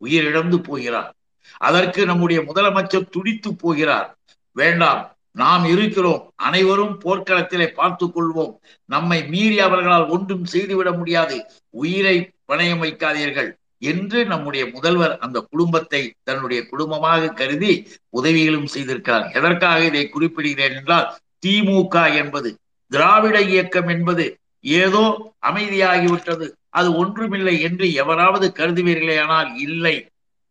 [0.00, 1.14] உயிரிழந்து போகிறார்.
[1.58, 4.18] அதற்கு நம்முடைய முதலமைச்சர் துடித்து போகிறார்.
[4.52, 6.22] வேண்டாம் நாம் இருக்கிறோம்.
[6.36, 8.54] அனைவரும் போர்க்களத்திலே பார்த்து கொள்வோம்.
[8.84, 11.36] நம்மை மீறி அவர்களால் ஒன்றும் செய்துவிட முடியாது.
[11.70, 12.16] உயிரை
[12.48, 17.72] பணயம் வைக்காதீர்கள் என்று நம்முடைய முதல்வர் அந்த குடும்பத்தை தன்னுடைய குடும்பமாக கருதி
[18.08, 19.32] உதவிகளும் செய்திருக்கிறார்.
[19.32, 21.08] எதற்காக இதை குறிப்பிடுகிறேன் என்றால்
[21.46, 22.50] திமுக என்பது
[22.90, 24.24] திராவிட இயக்கம் என்பது
[24.60, 25.04] ஏதோ
[25.46, 26.46] அமைதியாகிவிட்டது.
[26.70, 29.96] அது ஒன்றுமில்லை என்று எவராவது கருதுவீர்களே ஆனால் இல்லை.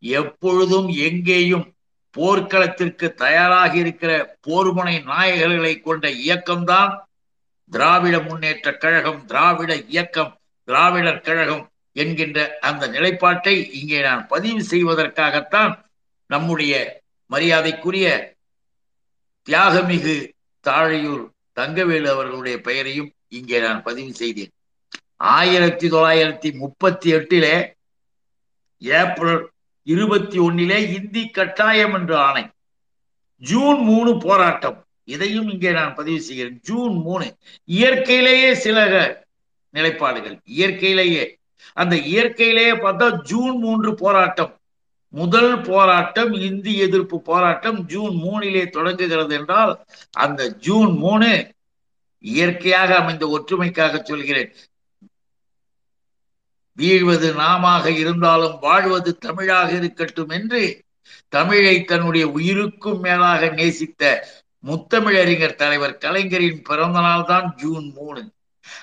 [0.03, 1.65] எப்பொழுதும் எங்கேயும்
[2.15, 4.11] போர்க்களத்திற்கு தயாராக இருக்கிற
[4.47, 6.93] போர்முனை நாயகர்களை கொண்ட இயக்கம்தான்
[7.71, 10.31] திராவிட முன்னேற்ற கழகம் திராவிட இயக்கம்
[10.67, 11.63] திராவிடர் கழகம்
[11.95, 15.73] என்கின்ற அந்த நிலைப்பாட்டை இங்கே நான் பதிவு செய்வதற்காகத்தான்
[16.29, 16.73] நம்முடைய
[17.29, 18.07] மரியாதைக்குரிய
[19.47, 20.17] தியாகமிகு
[20.67, 21.29] தாழையூர்
[21.59, 24.49] தங்கவேலு அவர்களுடைய பெயரையும் இங்கே நான் பதிவு செய்தேன்.
[25.15, 27.73] ஆயிரத்தி தொள்ளாயிரத்தி முப்பத்தி எட்டிலே
[28.77, 29.49] ஏப்ரல்
[29.83, 32.49] இருபத்தி ஒன்னிலே இந்தி கட்டாயம் என்று ஆணை.
[33.37, 34.85] ஜூன் மூணு போராட்டம்.
[35.03, 36.59] இதையும் இங்கே நான் பதிவு செய்கிறேன்.
[36.61, 37.37] ஜூன் மூணு.
[37.63, 38.77] இயற்கையிலேயே சில
[39.73, 40.39] நிலைப்பாடுகள்.
[40.43, 41.37] இயற்கையிலேயே.
[41.73, 44.58] அந்த இயற்கையிலேயே பார்த்தா ஜூன் மூன்று போராட்டம்.
[45.09, 51.53] முதல் போராட்டம் இந்தி எதிர்ப்பு போராட்டம் ஜூன் மூணிலே தொடங்குகிறது என்றால் அந்த ஜூன் மூணு
[52.19, 54.51] இயற்கையாக அமைந்த ஒற்றுமைக்காக சொல்கிறேன்.
[56.77, 60.83] வீழ்வது நாமாக இருந்தாலும் வாழ்வது தமிழாக இருக்கட்டும் என்று
[61.29, 64.27] தமிழை தன்னுடைய உயிருக்கும் மேலாக நேசித்த
[64.67, 68.31] முத்தமிழறிஞர் தலைவர் கலைஞரின் பிறந்த நாள் தான் ஜூன் மூணு.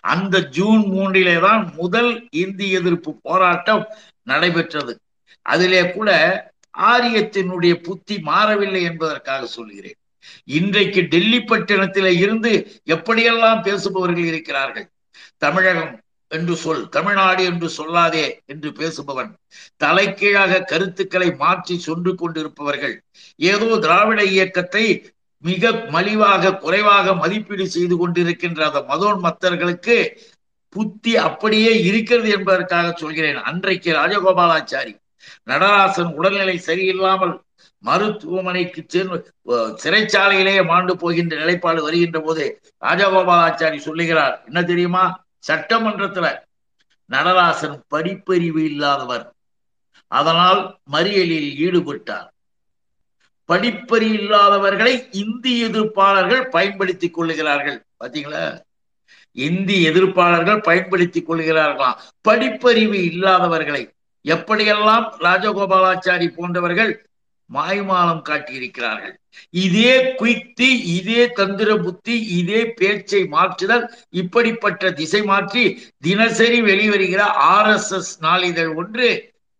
[0.01, 3.85] அந்த ஜூன் மூன்றிலே தான் முதல் இந்தி எதிர்ப்பு போராட்டம்
[4.22, 5.01] நடைபெற்றது.
[5.53, 6.11] அதிலே கூட
[6.92, 9.99] ஆரியத்தினுடைய புத்தி மாறவில்லை என்பதற்காக சொல்கிறேன்.
[10.59, 12.53] இன்றைக்கு டெல்லி பட்டணத்தில இருந்து
[12.94, 14.86] எப்படியெல்லாம் பேசுபவர்கள் இருக்கிறார்கள்?
[15.44, 15.94] தமிழகம்
[16.30, 19.30] என்று சொல் தமிழ்நாடு என்று சொல்லாதே என்று பேசுபவன்
[19.76, 22.97] தலைக்கீழாக கருத்துக்களை மாற்றி சொன்று கொண்டிருப்பவர்கள்
[23.51, 24.84] ஏதோ திராவிட இயக்கத்தை
[25.44, 29.97] மிக மலிவாக குறைவாக மதிப்பீடு செய்து கொண்டிருக்கின்ற அந்த மதோன் மத்தர்களுக்கு
[30.74, 33.38] புத்தி அப்படியே இருக்கிறது என்பதற்காக சொல்கிறேன்.
[33.51, 34.94] அன்றைக்கு ராஜகோபாலாச்சாரி
[35.45, 37.45] நடராசன் உடல்நிலை சரியில்லாமல்
[37.79, 39.33] மருத்துவமனைக்கு சென்று
[39.83, 45.24] சிறைச்சாலையிலேயே மாண்டு போகின்ற நிலைப்பாடு வருகின்ற போது ராஜகோபாலாச்சாரி சொல்லுகிறார் என்ன தெரியுமா?
[45.49, 46.39] சட்டமன்றத்துல
[47.11, 49.33] நடராசன் படிப்பறிவு இல்லாதவர்.
[50.09, 52.29] அதனால் மறியலில் ஈடுபட்டார்.
[53.45, 57.85] படிப்பறி இல்லாதவர்களை இந்தி எதிர்ப்பாளர்கள் பயன்படுத்திக் கொள்ளுகிறார்கள்.
[58.01, 58.64] பாத்தீங்களா?
[59.33, 61.99] இந்தி எதிர்ப்பாளர்கள் பயன்படுத்திக் கொள்கிறார்களாம்
[62.29, 63.83] படிப்பறிவு இல்லாதவர்களை
[64.27, 66.93] எப்படியெல்லாம் ராஜகோபாலாச்சாரி போன்றவர்கள்
[67.51, 69.14] மாய்மாலம் காட்டியிருக்கிறார்கள்?
[69.64, 73.85] இதே குய்த்தி இதே தந்திர புத்தி இதே பேச்சை மாற்றுதல்
[74.20, 75.64] இப்படிப்பட்ட திசை மாற்றி
[76.07, 79.11] தினசரி வெளிவருகிற ஆர் எஸ் எஸ் நாளிதழ் ஒன்று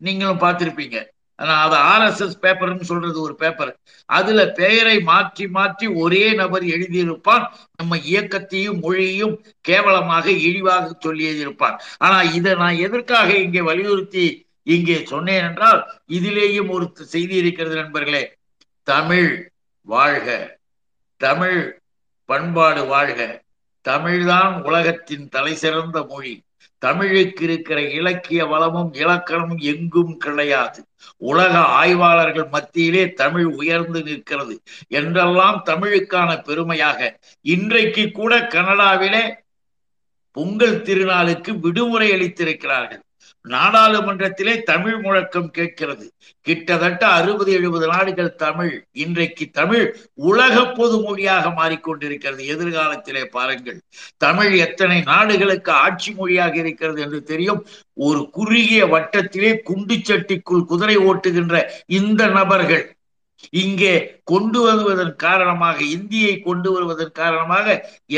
[0.01, 0.99] நீங்களும் பார்த்திருப்பீங்க.
[1.39, 3.73] ஆனா அது ஆர் எஸ் எஸ் பேப்பர்னு சொல்றது ஒரு பேப்பர்.
[4.09, 7.45] அதுல பெயரை மாற்றி மாற்றி ஒரே நபர் எழுதியிருப்பான்.
[7.77, 14.27] நம்ம இயக்கத்தையும் மொழியையும் கேவலமாக இழிவாக சொல்லி எழுதியிருப்பான் ஆனா இதை நான் எதற்காக இங்கே வலியுறுத்தி
[14.67, 18.37] இங்கே சொன்னேன் என்றால் இதிலேயும் ஒரு செய்தி இருக்கிறது நண்பர்களே.
[18.83, 19.51] தமிழ்
[19.83, 20.59] வாழ்க.
[21.17, 21.79] தமிழ்
[22.25, 23.43] பண்பாடு வாழ்க.
[23.89, 26.43] தமிழ்தான் உலகத்தின் தலை சிறந்த மொழி.
[26.79, 30.85] தமிழுக்கு இருக்கிற இலக்கிய வளமும் இலக்கணமும் எங்கும் கிடையாது.
[31.17, 34.63] உலக ஆய்வாளர்கள் மத்தியிலே தமிழ் உயர்ந்து நிற்கிறது.
[34.89, 39.35] என்றெல்லாம் தமிழுக்கான பெருமையாக இன்றைக்கு கூட கனடாவிலே
[40.33, 43.05] பொங்கல் திருநாளுக்கு விடுமுறை அளித்திருக்கிறார்கள்.
[43.55, 46.07] நாடாளுமன்றத்திலே தமிழ் முழக்கம் கேட்கிறது.
[46.47, 48.73] கிட்டத்தட்ட அறுபது எழுபது நாடுகள் தமிழ்
[49.05, 49.87] இன்றைக்கு தமிழ்
[50.31, 52.43] உலக பொது மொழியாக மாறிக்கொண்டிருக்கிறது.
[52.55, 53.79] எதிர்காலத்திலே பாருங்கள்
[54.17, 57.63] தமிழ் எத்தனை நாடுகளுக்கு ஆட்சி மொழியாக இருக்கிறது என்று தெரியும்.
[58.09, 61.57] ஒரு குறுகிய வட்டத்திலே குண்டு சட்டிக்குள் குதிரை ஓட்டுகின்ற
[62.01, 62.85] இந்த நபர்கள்
[63.63, 63.95] இங்கே
[64.25, 67.67] கொண்டு வருவதன் காரணமாக இந்தியை கொண்டு வருவதன் காரணமாக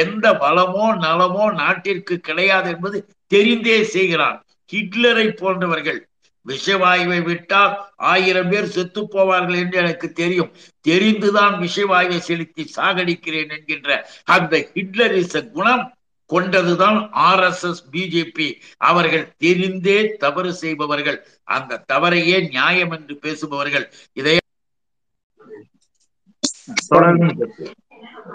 [0.02, 2.98] எந்த பலமோ நலமோ நாட்டிற்கு கிடையாது என்பது
[3.34, 4.38] தெரிந்தே செய்கிறான்.
[4.72, 6.00] ஹிட்லரை போன்றவர்கள்.
[6.46, 10.52] விஷவாயுவை விட்டால் ஆயிரம் பேர் செத்து போவார்கள் என்று எனக்கு தெரியும்.
[10.88, 15.84] தெரிந்துதான் விஷவாயுவை செலுத்தி சாகடிக்கிறேன் என்கின்ற அந்த ஹிட்லரிச குணம்
[16.30, 18.48] கொண்டதுதான் ஆர் எஸ் எஸ் பிஜேபி.
[18.76, 21.26] அவர்கள் தெரிந்தே தவறு செய்பவர்கள்.
[21.44, 23.86] அந்த தவறையே நியாயம் என்று பேசுபவர்கள்.
[24.12, 24.36] இதை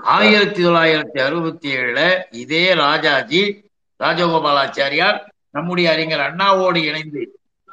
[0.04, 2.00] ஆயிரத்தி தொள்ளாயிரத்தி அறுபத்தி ஏழுல
[2.32, 3.42] இதே ராஜாஜி
[4.00, 5.20] ராஜகோபாலாச்சாரியார்
[5.54, 7.22] நம்முடைய அறிஞர் அண்ணாவோடு இணைந்து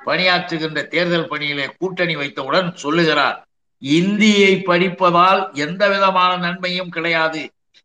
[0.07, 3.39] பணியாற்றுகின்ற தேர்தல் பணியிலே கூட்டணி வைத்தவுடன் சொல்லுகிறார்
[3.83, 7.43] இந்தியை படிப்பதால் எந்த விதமான நன்மையும் கிடையாது.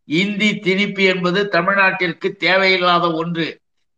[0.07, 3.47] இந்தி திணிப்பு என்பது தமிழ்நாட்டிற்கு தேவையில்லாத ஒன்று.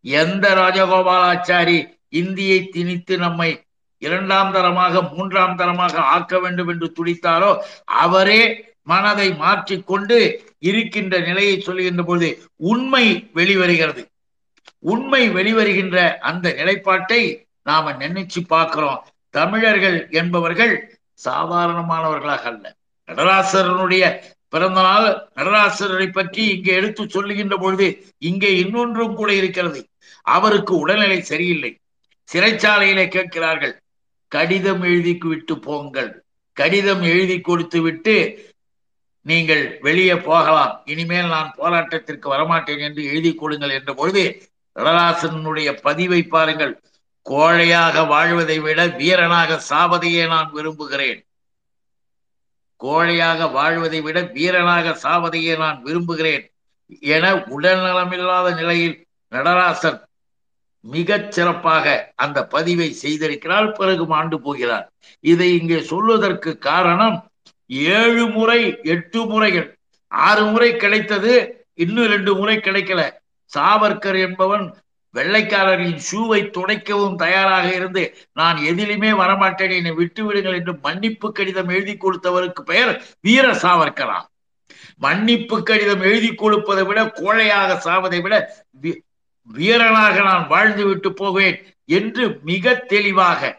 [0.05, 1.77] எந்த ராஜகோபாலாச்சாரி
[2.19, 3.49] இந்தியை திணித்து நம்மை
[4.01, 7.51] இரண்டாம் தரமாக மூன்றாம் தரமாக ஆக்க வேண்டும் என்று துடித்தாரோ
[8.03, 8.41] அவரே
[8.91, 10.17] மனதை மாற்றிக்கொண்டு
[10.69, 12.29] இருக்கின்ற நிலையை சொல்லுகின்ற பொழுது
[12.71, 14.03] உண்மை வெளிவருகிறது.
[14.83, 15.97] உண்மை வெளிவருகின்ற
[16.29, 17.21] அந்த நிலைப்பாட்டை
[17.63, 18.99] நாம நினைச்சு பார்க்கிறோம்.
[19.29, 20.73] தமிழர்கள் என்பவர்கள்
[21.25, 22.65] சாதாரணமானவர்களாக அல்ல.
[23.09, 24.03] நடராசரனுடைய
[24.49, 27.87] பிறந்த நாள் நடராசரனை பற்றி இங்கே எடுத்து சொல்லுகின்ற பொழுது
[28.29, 29.81] இங்கே இன்னொன்றும் கூட இருக்கிறது.
[30.25, 31.71] அவருக்கு உடல்நிலை சரியில்லை.
[32.29, 33.73] சிறைச்சாலையிலே கேட்கிறார்கள்
[34.31, 36.11] கடிதம் எழுதி விட்டு போங்கள்.
[36.57, 38.15] கடிதம் எழுதி கொடுத்து விட்டு
[39.25, 40.73] நீங்கள் வெளியே போகலாம்.
[40.85, 44.23] இனிமேல் நான் போராட்டத்திற்கு வரமாட்டேன் என்று எழுதி கொடுங்கள் என்ற பொழுது
[44.77, 46.73] நடராசனுடைய பதிவை பாருங்கள்.
[47.25, 51.19] கோழையாக வாழ்வதை விட வீரனாக சாவதையே நான் விரும்புகிறேன்.
[52.83, 56.43] கோழையாக வாழ்வதை விட வீரனாக சாவதையே நான் விரும்புகிறேன்.
[56.99, 58.95] என உடல் நலமில்லாத நிலையில்
[59.31, 59.99] நடராசன்
[60.79, 63.71] மிகச் சிறப்பாக அந்த பதிவை செய்திருக்கிறார்.
[63.71, 64.85] பிறகு மாண்டு போகிறார்.
[65.19, 67.17] இதை இங்கே சொல்வதற்கு காரணம்
[67.67, 69.67] ஏழு முறை எட்டு முறைகள்
[70.07, 71.33] ஆறு முறை கிடைத்தது
[71.73, 73.01] இன்னும் ரெண்டு முறை கிடைக்கல.
[73.53, 74.65] சாவர்கர் என்பவன்
[75.15, 81.93] வெள்ளைக்காரர்களின் ஷூவை துடைக்கவும் தயாராக இருந்து நான் எதிலுமே வரமாட்டேன் என்னை விட்டு விடுங்கள் என்று மன்னிப்பு கடிதம் எழுதி
[81.93, 82.91] கொடுத்தவருக்கு பெயர்
[83.21, 84.17] வீர சாவர்கரா.
[84.97, 88.35] மன்னிப்பு கடிதம் எழுதி கொடுப்பதை விட கோழையாக சாவதை விட
[89.47, 91.57] வீரனாக நான் வாழ்ந்து விட்டு போவேன்
[91.89, 93.51] என்று மிக தெளிவாக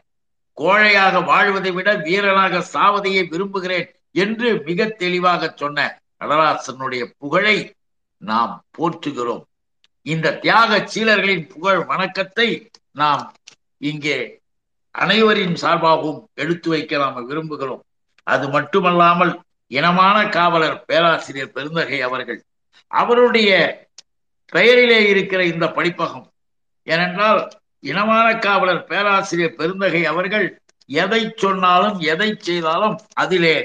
[0.56, 5.88] கோழையாக வாழ்வதை விட வீரனாக சாவதையே விரும்புகிறேன் என்று மிக தெளிவாக சொன்ன
[6.20, 7.56] நடராசனுடைய புகழை
[8.22, 9.44] நாம் போற்றுகிறோம்.
[10.12, 12.46] இந்த தியாக சீலர்களின் புகழ் வணக்கத்தை
[12.92, 13.22] நாம்
[13.78, 14.16] இங்கே
[14.94, 17.82] அனைவரின் சார்பாகவும் எடுத்து வைக்க நாம் விரும்புகிறோம்.
[18.22, 19.32] அது மட்டுமல்லாமல்
[19.70, 22.40] இனமான காவலர் பேராசிரியர் பெருந்தகை அவர்கள்
[22.90, 23.50] அவருடைய
[24.52, 26.26] பெயரிலே இருக்கிற இந்த படிப்பகம்.
[26.86, 27.40] ஏனென்றால்
[27.80, 30.46] இனமான காவலர் பேராசிரியர் பெருந்தகை அவர்கள்
[30.90, 33.56] எதை சொன்னாலும் எதை செய்தாலும் அதிலே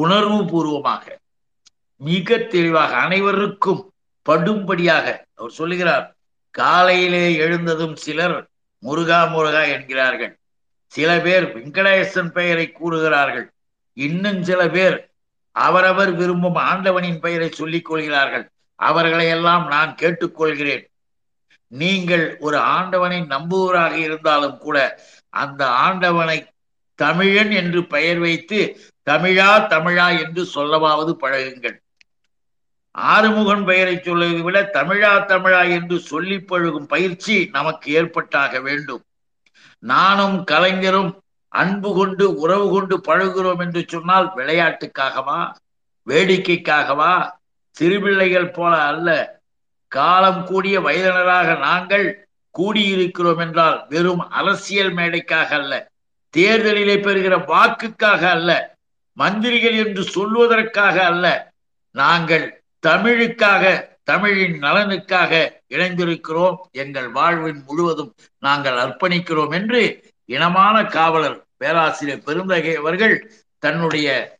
[0.00, 1.04] உணர்வு பூர்வமாக
[2.00, 3.82] மிக தெளிவாக அனைவருக்கும்
[4.26, 6.06] படும்படியாக அவர் சொல்லுகிறார்
[6.50, 8.36] காலையிலே எழுந்ததும் சிலர்
[8.82, 10.38] முருகா முருகா என்கிறார்கள்.
[10.92, 13.46] சில பேர் வெங்கடேசன் பெயரை கூறுகிறார்கள்.
[13.96, 14.96] இன்னும் சில பேர்
[15.52, 18.44] அவரவர் விரும்பும் ஆண்டவனின் பெயரை சொல்லிக் கொள்கிறார்கள்.
[18.74, 20.84] அவர்களை எல்லாம் நான் கேட்டுக்கொள்கிறேன்.
[21.72, 24.78] நீங்கள் ஒரு ஆண்டவனை நம்புவராக இருந்தாலும் கூட
[25.28, 26.38] அந்த ஆண்டவனை
[26.94, 28.58] தமிழன் என்று பெயர் வைத்து
[29.10, 31.76] தமிழா தமிழா என்று சொல்லவாவது பழகுங்கள்.
[32.96, 39.02] ஆறுமுகன் பெயரை சொல்வதை விட தமிழா தமிழா என்று சொல்லி பழகும் பயிற்சி நமக்கு ஏற்பட்டாக வேண்டும்.
[39.78, 45.52] நானும் கலைஞரும் அன்பு கொண்டு உறவு கொண்டு பழகுகிறோம் என்று சொன்னால் விளையாட்டுக்காகவா
[46.06, 47.30] வேடிக்கைக்காகவா
[47.76, 49.40] சிறுபிள்ளைகள் போல அல்ல.
[49.88, 52.28] காலம் கூடிய வயதினராக நாங்கள்
[52.58, 55.90] கூடியிருக்கிறோம் என்றால் வெறும் அரசியல் மேடைக்காக அல்ல
[56.34, 58.78] தேர்தலிலே பெறுகிற வாக்குக்காக அல்ல
[59.12, 61.26] மந்திரிகள் என்று சொல்வதற்காக அல்ல.
[61.90, 66.56] நாங்கள் தமிழுக்காக தமிழின் நலனுக்காக இணைந்திருக்கிறோம்.
[66.70, 74.36] எங்கள் வாழ்வின் முழுவதும் நாங்கள் அர்ப்பணிக்கிறோம் என்று இனமான காவலர் பேராசிரியர் பெருந்தகை அவர்கள் தன்னுடைய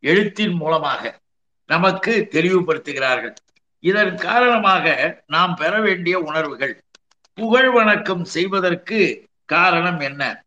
[0.00, 1.18] எழுத்தின் மூலமாக
[1.66, 3.34] நமக்கு தெளிவுபடுத்துகிறார்கள்.
[3.80, 4.86] இதன் காரணமாக
[5.26, 6.82] நாம் பெற வேண்டிய உணர்வுகள்
[7.34, 10.44] புகழ் வணக்கம் செய்வதற்கு காரணம் என்ன?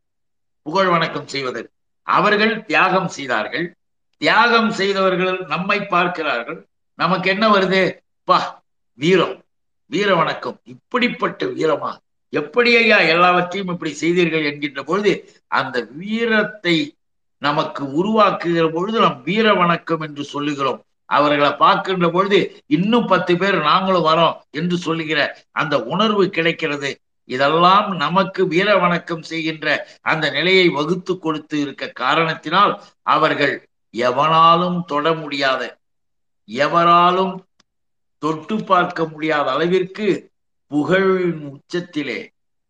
[0.62, 1.74] புகழ் வணக்கம் செய்வதற்கு.
[2.04, 3.76] அவர்கள் தியாகம் செய்தார்கள்.
[4.18, 6.69] தியாகம் செய்தவர்கள் நம்மை பார்க்கிறார்கள்.
[7.00, 7.98] நமக்கு என்ன வருது?
[8.24, 9.44] பா வீரம்.
[9.86, 10.60] வீர வணக்கம்.
[10.64, 11.92] இப்படிப்பட்ட வீரமா?
[12.30, 15.12] எப்படி ஐயா எல்லாவற்றையும் இப்படி செய்தீர்கள் என்கின்ற பொழுது
[15.48, 16.98] அந்த வீரத்தை
[17.38, 20.84] நமக்கு உருவாக்குகிற பொழுது நாம் வீர வணக்கம் என்று சொல்லுகிறோம்.
[21.06, 27.00] அவர்களை பார்க்கின்ற பொழுது இன்னும் பத்து பேர் நாங்களும் வரோம் என்று சொல்லுகிற அந்த உணர்வு கிடைக்கிறது.
[27.26, 35.78] இதெல்லாம் நமக்கு வீர வணக்கம் செய்கின்ற அந்த நிலையை வகுத்து கொடுத்து இருக்க காரணத்தினால் அவர்கள் எவனாலும் தொட முடியாத
[36.50, 37.46] எவராலும்
[38.18, 40.32] தொட்டு பார்க்க முடியாத அளவிற்கு
[40.72, 42.28] புகழின் உச்சத்திலே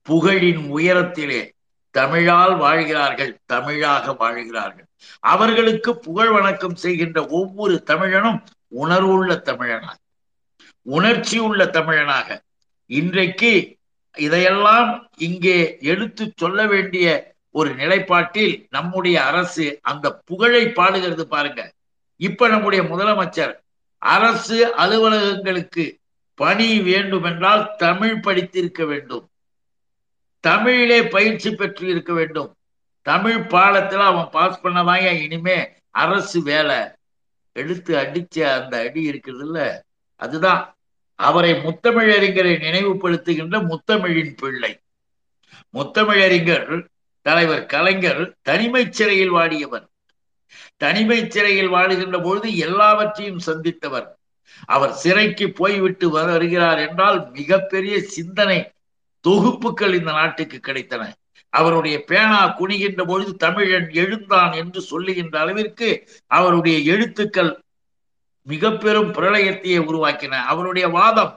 [0.10, 1.52] புகழின் உயரத்திலே
[1.92, 4.86] தமிழால் வாழ்கிறார்கள் தமிழாக வாழ்கிறார்கள்.
[5.20, 9.98] அவர்களுக்கு புகழ் வணக்கம் செய்கின்ற ஒவ்வொரு தமிழனும் உணர்வுள்ள தமிழனாக
[10.82, 12.40] உணர்ச்சி உள்ள தமிழனாக.
[12.86, 13.78] இன்றைக்கு
[14.18, 21.72] இதையெல்லாம் இங்கே எடுத்து சொல்ல வேண்டிய ஒரு நிலைப்பாட்டில் நம்முடைய அரசு அந்த புகழை பாடுகிறது பாருங்க.
[22.18, 23.54] இப்ப நம்முடைய முதலமைச்சர்
[24.00, 25.98] அரசு அலுவலகங்களுக்கு
[26.36, 29.30] பணி வேண்டும் என்றால் தமிழ் படித்திருக்க வேண்டும்.
[30.40, 32.56] தமிழிலே பயிற்சி பெற்று இருக்க வேண்டும்.
[33.02, 36.78] தமிழ் பாடத்துல அவன் பாஸ் பண்ணதான் இனிமே அரசு வேலை.
[37.52, 39.84] எடுத்து அடிச்ச அந்த அடி இருக்கிறது இல்ல
[40.16, 40.74] அதுதான்.
[41.16, 44.80] அவரை முத்தமிழறிஞரை நினைவுபடுத்துகின்ற முத்தமிழின் பிள்ளை.
[45.74, 46.86] முத்தமிழறிஞர்
[47.22, 49.88] தலைவர் கலைஞர் தனிமை சிறையில் வாடியவர்.
[50.80, 54.08] தனிமை சிறையில் வாடுகின்ற பொழுது எல்லாவற்றையும் சந்தித்தவர்.
[54.66, 58.60] அவர் சிறைக்கு போய்விட்டு வருகிறார் என்றால் மிகப்பெரிய சிந்தனை
[59.28, 61.04] தொகுப்புகள் இந்த நாட்டுக்கு கிடைத்தன.
[61.50, 65.90] அவருடைய பேனா குனிகின்ற பொழுது தமிழன் எழுந்தான் என்று சொல்லுகின்ற அளவிற்கு
[66.28, 67.52] அவருடைய எழுத்துக்கள்
[68.42, 70.36] மிக பெரும் பிரளயத்தையே உருவாக்கின.
[70.54, 71.34] அவருடைய வாதம்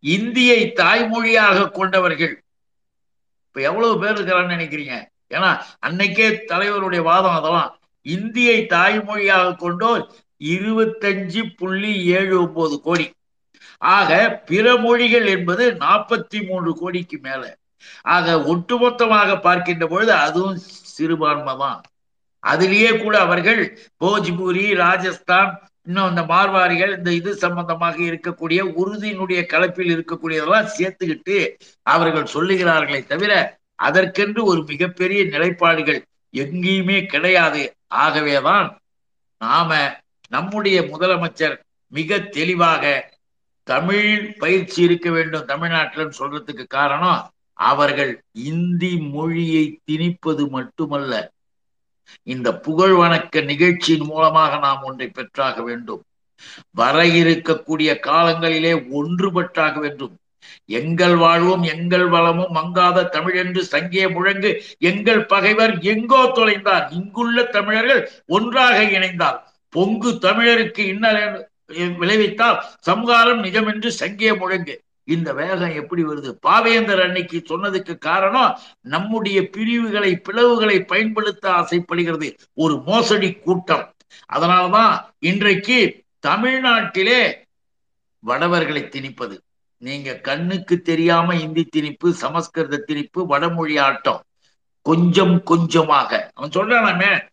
[0.00, 2.34] இந்தியை தாய்மொழியாக கொண்டவர்கள்.
[3.46, 4.96] இப்ப எவ்வளவு பேர் இருக்கிறான்னு நினைக்கிறீங்க?
[5.30, 5.50] ஏன்னா
[5.86, 7.79] அன்னைக்கே தலைவருடைய வாதம் அதெல்லாம்.
[8.06, 10.04] இந்தியை தாய்மொழியாக கொண்டோர்
[10.40, 13.06] இருபத்தஞ்சு புள்ளி ஏழு ஒன்பது கோடி.
[13.78, 14.10] ஆக
[14.48, 17.42] பிற மொழிகள் என்பது நாற்பத்தி மூன்று கோடிக்கு மேல.
[18.14, 20.58] ஆக ஒட்டுமொத்தமாக பார்க்கின்ற பொழுது அதுவும்
[20.94, 21.80] சிறுபான்மை தான்
[22.42, 23.60] அதிலேயே கூட அவர்கள்
[24.04, 25.50] போஜ்பூரி ராஜஸ்தான்
[25.86, 31.36] இன்னும் இந்த மார்வாரிகள் இந்த இது சம்பந்தமாக இருக்கக்கூடிய உறுதியினுடைய கலப்பில் இருக்கக்கூடியதெல்லாம் சேர்த்துக்கிட்டு
[31.82, 33.32] அவர்கள் சொல்லுகிறார்களே தவிர
[33.74, 36.00] அதற்கென்று ஒரு மிகப்பெரிய நிலைப்பாடுகள்
[36.34, 37.62] எங்கேயுமே கிடையாது.
[37.90, 38.80] ஆகவேதான்
[39.38, 43.12] நாம நம்முடைய முதலமைச்சர் மிக தெளிவாக
[43.62, 51.30] தமிழ் பயிற்சி இருக்க வேண்டும் தமிழ்நாட்டில் சொல்றதுக்கு காரணம் அவர்கள் இந்தி மொழியை திணிப்பது மட்டுமல்ல.
[52.22, 56.02] இந்த புகழ் வணக்க நிகழ்ச்சியின் மூலமாக நாம் ஒன்றை பெற்றாக வேண்டும்.
[56.70, 60.19] வர இருக்கக்கூடிய காலங்களிலே ஒன்றுபட்டாக வேண்டும்.
[60.64, 66.92] எங்கள் வாழ்வும் எங்கள் வளமும் மங்காத தமிழ் என்று சங்கே முழங்கு எங்கள் பகைவர் எங்கோ தொலைந்தார்.
[66.92, 69.38] இங்குள்ள தமிழர்கள் ஒன்றாக இணைந்தார்
[69.68, 71.48] பொங்கு தமிழருக்கு இன்னல்
[72.00, 74.82] விளைவித்தால் சம்ஹாரம் நிஜம் என்று சங்கே முழங்கு.
[75.04, 76.30] இந்த வேகம் எப்படி வருது?
[76.46, 82.36] பாவேந்தர் அன்னைக்கு சொன்னதுக்கு காரணம் நம்முடைய பிரிவுகளை பிளவுகளை பயன்படுத்த ஆசைப்படுகிறது.
[82.54, 83.94] ஒரு மோசடி கூட்டம்.
[84.32, 85.78] அதனாலதான் இன்றைக்கு
[86.26, 87.20] தமிழ்நாட்டிலே
[88.18, 89.36] வடவர்களை திணிப்பது.
[89.80, 94.24] நீங்க கண்ணுக்கு தெரியாம இந்தி திணிப்பு சமஸ்கிருத திணிப்பு வடமொழி ஆட்டம்.
[94.82, 96.30] கொஞ்சம் கொஞ்சமாக.
[96.34, 97.28] அவன் சொல்றானாமே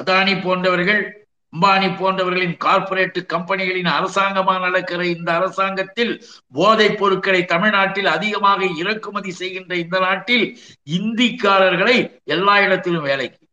[0.00, 9.30] அதானி போன்றவர்கள் அம்பானி போன்றவர்களின் கார்பரேட் கம்பெனிகளின் அரசாங்கமாக நடக்கிற இந்த அரசாங்கத்தில் போதைப் பொருட்களை தமிழ்நாட்டில் அதிகமாக இறக்குமதி
[9.30, 10.58] செய்கின்ற இந்த நாட்டில்
[10.90, 13.46] இந்திக்காரர்களை எல்லா இடத்திலும் வேலைக்கு.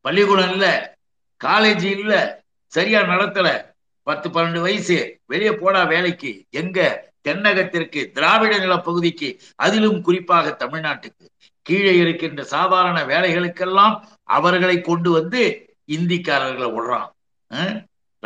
[0.00, 0.96] பள்ளிக்கூடம் இல்ல
[1.44, 3.69] காலேஜ் இல்ல சரியா நடத்தல.
[4.10, 5.20] பத்து பன்னெண்டு வயசு.
[5.26, 6.44] வெளியே போடா வேலைக்கு.
[6.50, 7.08] எங்க?
[7.28, 9.38] தென்னகத்திற்கு திராவிட நிலப்பகுதிக்கு.
[9.54, 11.28] அதிலும் குறிப்பாக தமிழ்நாட்டுக்கு.
[11.62, 17.10] கீழே இருக்கின்ற சாதாரண வேலைகளுக்கெல்லாம் அவர்களை கொண்டு வந்து இந்திக்காரர்களை விடுறான்.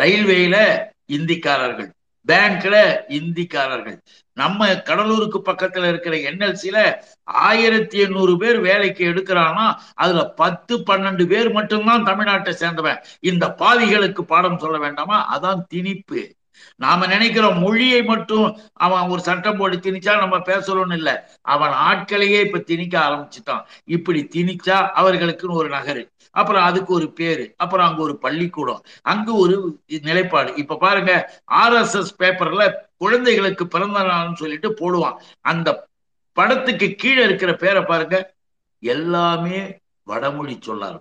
[0.01, 1.91] ரயில்வேல இந்திக்காரர்கள்.
[2.29, 3.99] பேங்க்ல இந்திக்காரர்கள்.
[4.35, 12.05] நம்ம கடலூருக்கு பக்கத்துல இருக்கிற என்எல்சியில ஆயிரத்தி எண்ணூறு பேர் வேலைக்கு எடுக்கிறான்னா அதுல பத்து பன்னெண்டு பேர் மட்டும்தான்
[12.05, 13.03] தமிழ்நாட்டை சேர்ந்தவன்.
[13.21, 15.41] இந்த பாவிகளுக்கு பாடம் சொல்ல வேண்டாமா?
[15.41, 16.31] அதான் திணிப்பு.
[16.77, 21.13] நாம நினைக்கிற மொழியை மட்டும் அவன் ஒரு சட்டம் போட்டு திணிச்சா நம்ம பேசணும்னு இல்லை.
[21.43, 23.65] அவன் ஆட்களையே இப்ப திணிக்க ஆரம்பிச்சுட்டான்.
[23.85, 26.14] இப்படி திணிச்சா அவர்களுக்குன்னு ஒரு நகரு.
[26.35, 30.51] அப்புறம் அதுக்கு ஒரு பேரு அப்புறம் அங்க ஒரு பள்ளிக்கூடம் அங்க ஒரு நிலைப்பாடு.
[30.57, 32.65] இப்ப பாருங்க ஆர் எஸ் எஸ் பேப்பர்ல
[32.97, 35.17] குழந்தைகளுக்கு பிறந்த நாள்னு சொல்லிட்டு போடுவான்.
[35.41, 35.89] அந்த
[36.33, 38.35] படத்துக்கு கீழே இருக்கிற பேரை பாருங்க
[38.83, 40.99] எல்லாமே வடமொழி சொல்லாரு.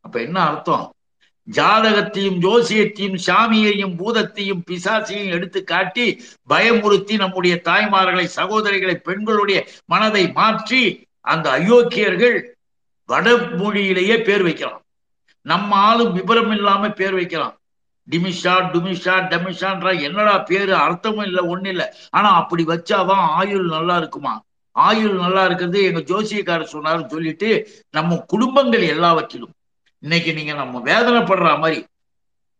[0.00, 0.86] அப்ப என்ன அர்த்தம்?
[1.48, 6.06] ஜாதகத்தையும் ஜோசியத்தையும் சாமியையும் பூதத்தையும் பிசாசியையும் எடுத்து காட்டி
[6.48, 10.82] பயமுறுத்தி நம்முடைய தாய்மார்களை சகோதரிகளை பெண்களுடைய மனதை மாற்றி
[11.20, 12.51] அந்த அயோக்கியர்கள்
[13.12, 14.82] வடமொழியிலேயே பேர் வைக்கலாம்.
[15.46, 17.56] நம்ம ஆளும் விபரம் இல்லாம பேர் வைக்கலாம்.
[18.08, 20.72] டிமிஷா டுமிஷா டமிஷான்ற என்னடா பேரு?
[20.86, 21.86] அர்த்தமும் இல்லை ஒண்ணு இல்லை.
[22.10, 24.34] ஆனா அப்படி வச்சாதான் ஆயுள் நல்லா இருக்குமா?
[24.76, 27.48] ஆயுள் நல்லா இருக்கிறது எங்க ஜோசியக்காரர் சொன்னாருன்னு சொல்லிட்டு
[27.90, 29.54] நம்ம குடும்பங்கள் எல்லாவற்றிலும்.
[30.02, 31.80] இன்னைக்கு நீங்க நம்ம வேதனைப்படுற மாதிரி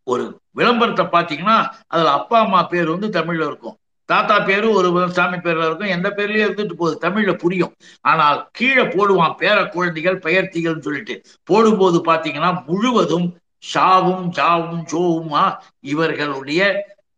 [0.06, 3.76] ஒரு விளம்பரத்தை பாத்தீங்கன்னா அதுல அப்பா அம்மா பேர் வந்து தமிழ்ல இருக்கும்.
[4.04, 5.94] தாத்தா பேரு ஒரு சாமி பேர்ல இருக்கும்.
[5.96, 6.96] எந்த பேர்லயும் இருந்துட்டு போகுது.
[7.04, 7.72] தமிழ்ல புரியும்.
[8.00, 11.16] ஆனால் கீழே போடுவான் பேர குழந்தைகள் பெயர்த்திகள்னு சொல்லிட்டு.
[11.44, 13.28] போடும்போது பாத்தீங்கன்னா முழுவதும்
[13.74, 15.44] ஷாவும் ஜாவும் ஜோவுமா
[15.80, 16.62] இவர்களுடைய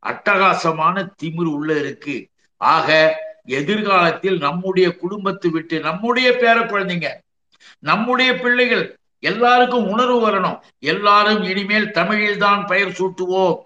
[0.03, 2.17] அட்டகாசமான திமிர் உள்ள இருக்கு.
[2.61, 2.89] ஆக
[3.59, 7.09] எதிர்காலத்தில் நம்முடைய குடும்பத்தை விட்டு நம்முடைய பேர குழந்தைங்க
[7.79, 8.85] நம்முடைய பிள்ளைகள்
[9.23, 10.59] எல்லாருக்கும் உணர்வு வரணும்.
[10.93, 13.57] எல்லாரும் இனிமேல் தமிழில் தான் பெயர் சூட்டுவோம்.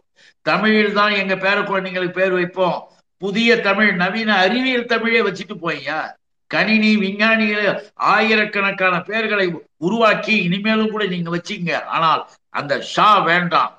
[0.46, 2.78] தமிழில் தான் எங்க பேர குழந்தைங்களுக்கு பேர் வைப்போம்.
[3.18, 6.16] புதிய தமிழ் நவீன அறிவியல் தமிழே வச்சுட்டு போய்யா?
[6.46, 9.46] கணினி விஞ்ஞானிகள் ஆயிரக்கணக்கான பெயர்களை
[9.76, 11.82] உருவாக்கி இனிமேலும் கூட நீங்க வச்சீங்க.
[11.84, 13.72] ஆனால் அந்த ஷா வேண்டாம்.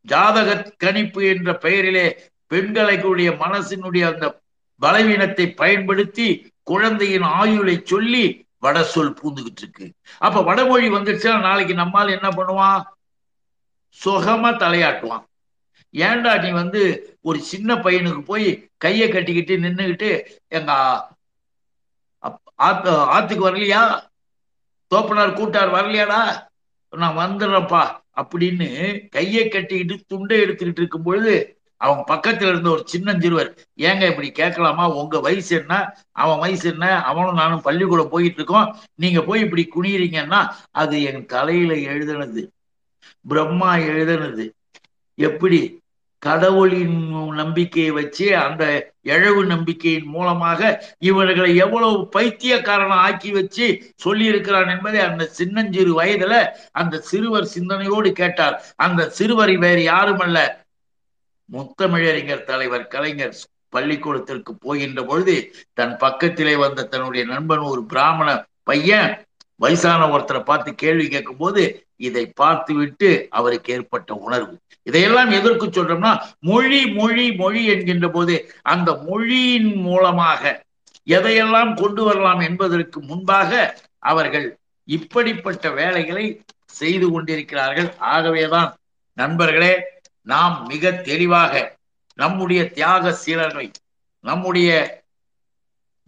[0.00, 2.06] ஜாதக கணிப்பு என்ற பெயரிலே
[2.46, 4.40] பெண்களுடைய மனசினுடைய அந்த
[4.80, 9.92] பலவீனத்தை பயன்படுத்தி குழந்தையின் ஆயுளை சொல்லி வட சொல் பூந்துகிட்டு இருக்கு.
[10.18, 12.82] அப்ப வடமொழி வந்துருச்சுன்னா நாளைக்கு நம்மால் என்ன பண்ணுவான்?
[14.04, 15.24] சுகமா தலையாட்டுவான்.
[15.92, 16.80] ஏன்டா நீ வந்து
[17.20, 20.72] ஒரு சின்ன பையனுக்கு போய் கையை கட்டிக்கிட்டு நின்றுக்கிட்டு எங்க
[22.54, 24.00] ஆத்து ஆத்துக்கு வரலையா?
[24.86, 26.46] தோப்பனார் கூட்டார் வரலையாடா?
[26.96, 27.82] நான் வந்துடுறப்பா
[28.16, 28.68] அப்படின்னு
[29.08, 34.88] கையை கட்டிக்கிட்டு துண்டை எடுத்துக்கிட்டு இருக்கும் பொழுது அவன் பக்கத்துல இருந்த ஒரு சின்னஞ்சிறுவர் ஏங்க இப்படி கேட்கலாமா?
[34.88, 35.94] உங்க வயசு என்ன?
[36.12, 37.02] அவன் வயசு என்ன?
[37.02, 38.76] அவனும் நானும் பள்ளிக்கூடம் போயிட்டு இருக்கோம்.
[38.94, 42.48] நீங்க போய் இப்படி குனியிறீங்கன்னா அது என் தலையில எழுதுனது.
[43.28, 44.50] பிரம்மா எழுதுனது.
[45.18, 45.80] எப்படி
[46.18, 46.96] கடவுளின்
[47.32, 50.60] நம்பிக்கையை வச்சு அந்த இழவு நம்பிக்கையின் மூலமாக
[50.98, 53.66] இவர்களை எவ்வளவு பைத்தியக்காரனை ஆக்கி வச்சு
[53.96, 58.56] சொல்லி இருக்கிறான் என்பதை அந்த சின்னஞ்சிறு வயதுல அந்த சிறுவர் சிந்தனையோடு கேட்டார்.
[58.76, 60.66] அந்த சிறுவர் வேறு யாரும் அல்ல
[61.52, 63.38] முத்தமிழறிஞர் தலைவர் கலைஞர்
[63.68, 69.27] பள்ளிக்கூடத்திற்கு போகின்ற பொழுது தன் பக்கத்திலே வந்த தன்னுடைய நண்பன் ஒரு பிராமண பையன்
[69.60, 71.62] வயசான ஒருத்தரை பார்த்து கேள்வி கேட்கும் போது
[71.96, 74.54] இதை பார்த்து விட்டு அவருக்கு ஏற்பட்ட உணர்வு.
[74.82, 80.42] இதையெல்லாம் எதற்கு சொல்றோம்னா மொழி மொழி மொழி என்கின்ற போது அந்த மொழியின் மூலமாக
[81.06, 83.50] எதையெல்லாம் கொண்டு வரலாம் என்பதற்கு முன்பாக
[83.98, 86.24] அவர்கள் இப்படிப்பட்ட வேலைகளை
[86.66, 87.88] செய்து கொண்டிருக்கிறார்கள்.
[87.98, 88.70] ஆகவேதான்
[89.18, 89.72] நண்பர்களே
[90.22, 91.52] நாம் மிக தெளிவாக
[92.14, 93.66] நம்முடைய தியாக சீலர்களை
[94.24, 94.70] நம்முடைய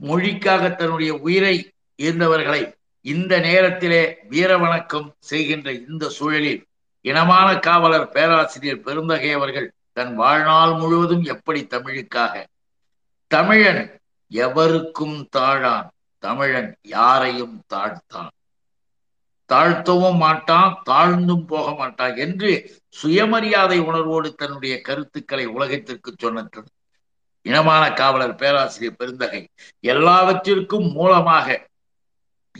[0.01, 1.55] மொழிக்காக தன்னுடைய உயிரை
[1.99, 2.63] இருந்தவர்களை
[3.05, 6.67] இந்த நேரத்திலே வீர வணக்கம் செய்கின்ற இந்த சூழலில்
[7.01, 12.45] இனமான காவலர் பேராசிரியர் பெருந்தகை அவர்கள் தன் வாழ்நாள் முழுவதும் எப்படி தமிழுக்காக?
[13.27, 15.89] தமிழன் எவருக்கும் தாழான்
[16.19, 18.33] தமிழன் யாரையும் தாழ்த்தான்.
[19.47, 22.51] தாழ்த்தவும் மாட்டான் தாழ்ந்தும் போக மாட்டான் என்று
[22.89, 26.65] சுயமரியாதை உணர்வோடு தன்னுடைய கருத்துக்களை உலகத்திற்கு சொன்னது
[27.43, 29.49] இனமான காவலர் பேராசிரியர் பெருந்தகை
[29.81, 31.69] எல்லாவற்றிற்கும் மூலமாக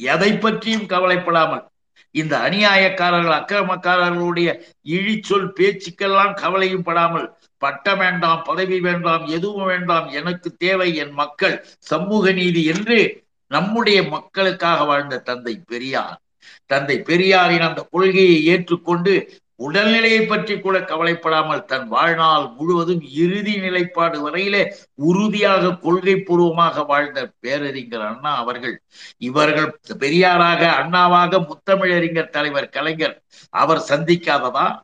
[0.01, 1.65] எதை பற்றியும் கவலைப்படாமல்
[2.11, 4.49] இந்த அநியாயக்காரர்கள் அக்கிரமக்காரர்களுடைய
[4.87, 7.27] இழிச்சொல் பேச்சுக்கெல்லாம் கவலையும் படாமல்
[7.59, 12.99] பட்டம் வேண்டாம் பதவி வேண்டாம் எதுவும் வேண்டாம் எனக்கு தேவை என் மக்கள் சமூக நீதி என்று
[13.51, 16.19] நம்முடைய மக்களுக்காக வாழ்ந்த தந்தை பெரியார்.
[16.67, 19.15] தந்தை பெரியாரின் அந்த கொள்கையை ஏற்றுக்கொண்டு
[19.61, 24.63] உடல்நிலையை பற்றி கூட கவலைப்படாமல் தன் வாழ்நாள் முழுவதும் இறுதி நிலைப்பாடு வரையிலே
[24.95, 28.83] உறுதியாக கொள்கை பூர்வமாக வாழ்ந்த பேரறிஞர் அண்ணா அவர்கள்.
[29.19, 33.23] இவர்கள் பெரியாராக அண்ணாவாக முத்தமிழறிஞர் தலைவர் கலைஞர்.
[33.51, 34.83] அவர் சந்திக்காததா?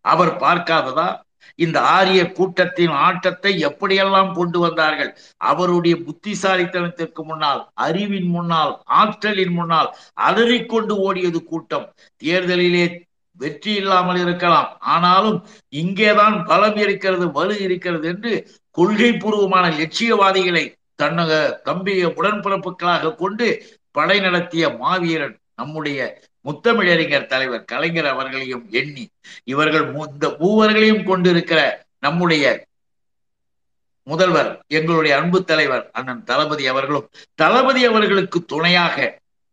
[0.00, 1.24] அவர் பார்க்காததா?
[1.54, 5.16] இந்த ஆரிய கூட்டத்தின் ஆட்டத்தை எப்படியெல்லாம் கொண்டு வந்தார்கள்?
[5.36, 11.86] அவருடைய புத்திசாலித்தனத்திற்கு முன்னால் அறிவின் முன்னால் ஆற்றலின் முன்னால் அலறிக்கொண்டு ஓடியது கூட்டம்.
[12.22, 13.05] தேர்தலிலே
[13.38, 14.68] வெற்றி இல்லாமல் இருக்கலாம்.
[14.86, 15.38] ஆனாலும்
[15.74, 18.32] இங்கேதான் பலம் இருக்கிறது வலு இருக்கிறது என்று
[18.78, 20.64] கொள்கை பூர்வமான லட்சியவாதிகளை
[21.02, 21.32] தன்னக
[21.64, 23.46] தம்பிய உடன்பிறப்புகளாக கொண்டு
[23.94, 25.98] படை நடத்திய மாவீரன் நம்முடைய
[26.44, 29.04] முத்தமிழறிஞர் தலைவர் கலைஞர் அவர்களையும் எண்ணி
[29.44, 31.60] இவர்கள் இந்த மூவர்களையும் கொண்டிருக்கிற
[32.00, 32.44] நம்முடைய
[34.06, 38.96] முதல்வர் எங்களுடைய அன்பு தலைவர் அண்ணன் தளபதி அவர்களும் தளபதி அவர்களுக்கு துணையாக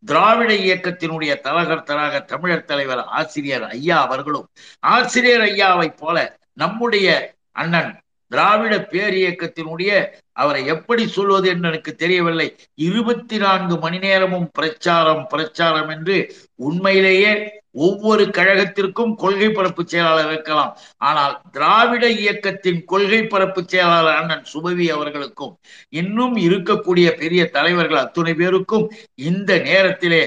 [0.04, 4.48] திராவிட இயக்கத்தினுடைய தலகர்த்தராக தமிழர் தலைவர் ஆசிரியர் ஐயா அவர்களும்
[4.80, 9.90] ஆசிரியர் ஐயாவை போல நம்முடைய அண்ணன் திராவிட பேர் இயக்கத்தினுடைய
[10.32, 12.56] அவரை எப்படி சொல்வது என்று எனக்கு தெரியவில்லை.
[12.74, 20.72] இருபத்தி நான்கு மணி நேரமும் பிரச்சாரம் பிரச்சாரம் என்று உண்மையிலேயே ஒவ்வொரு கழகத்திற்கும் கொள்கை பரப்பு செயலாளர் இருக்கலாம்.
[20.96, 25.52] ஆனால் திராவிட இயக்கத்தின் கொள்கை பரப்பு செயலாளர் அண்ணன் சுபவி அவர்களுக்கும்
[25.88, 30.22] இன்னும் இருக்கக்கூடிய பெரிய தலைவர்கள் அத்துணை பேருக்கும் இந்த நேரத்திலே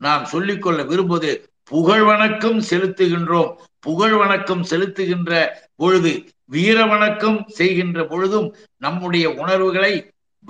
[0.00, 1.32] நாம் சொல்லிக்கொள்ள விரும்புவது
[1.64, 3.50] புகழ் வணக்கம் செலுத்துகின்றோம்.
[3.80, 5.32] புகழ் வணக்கம் செலுத்துகின்ற
[5.76, 6.12] பொழுது
[6.44, 9.92] வீர வணக்கம் செய்கின்ற பொழுதும் நம்முடைய உணர்வுகளை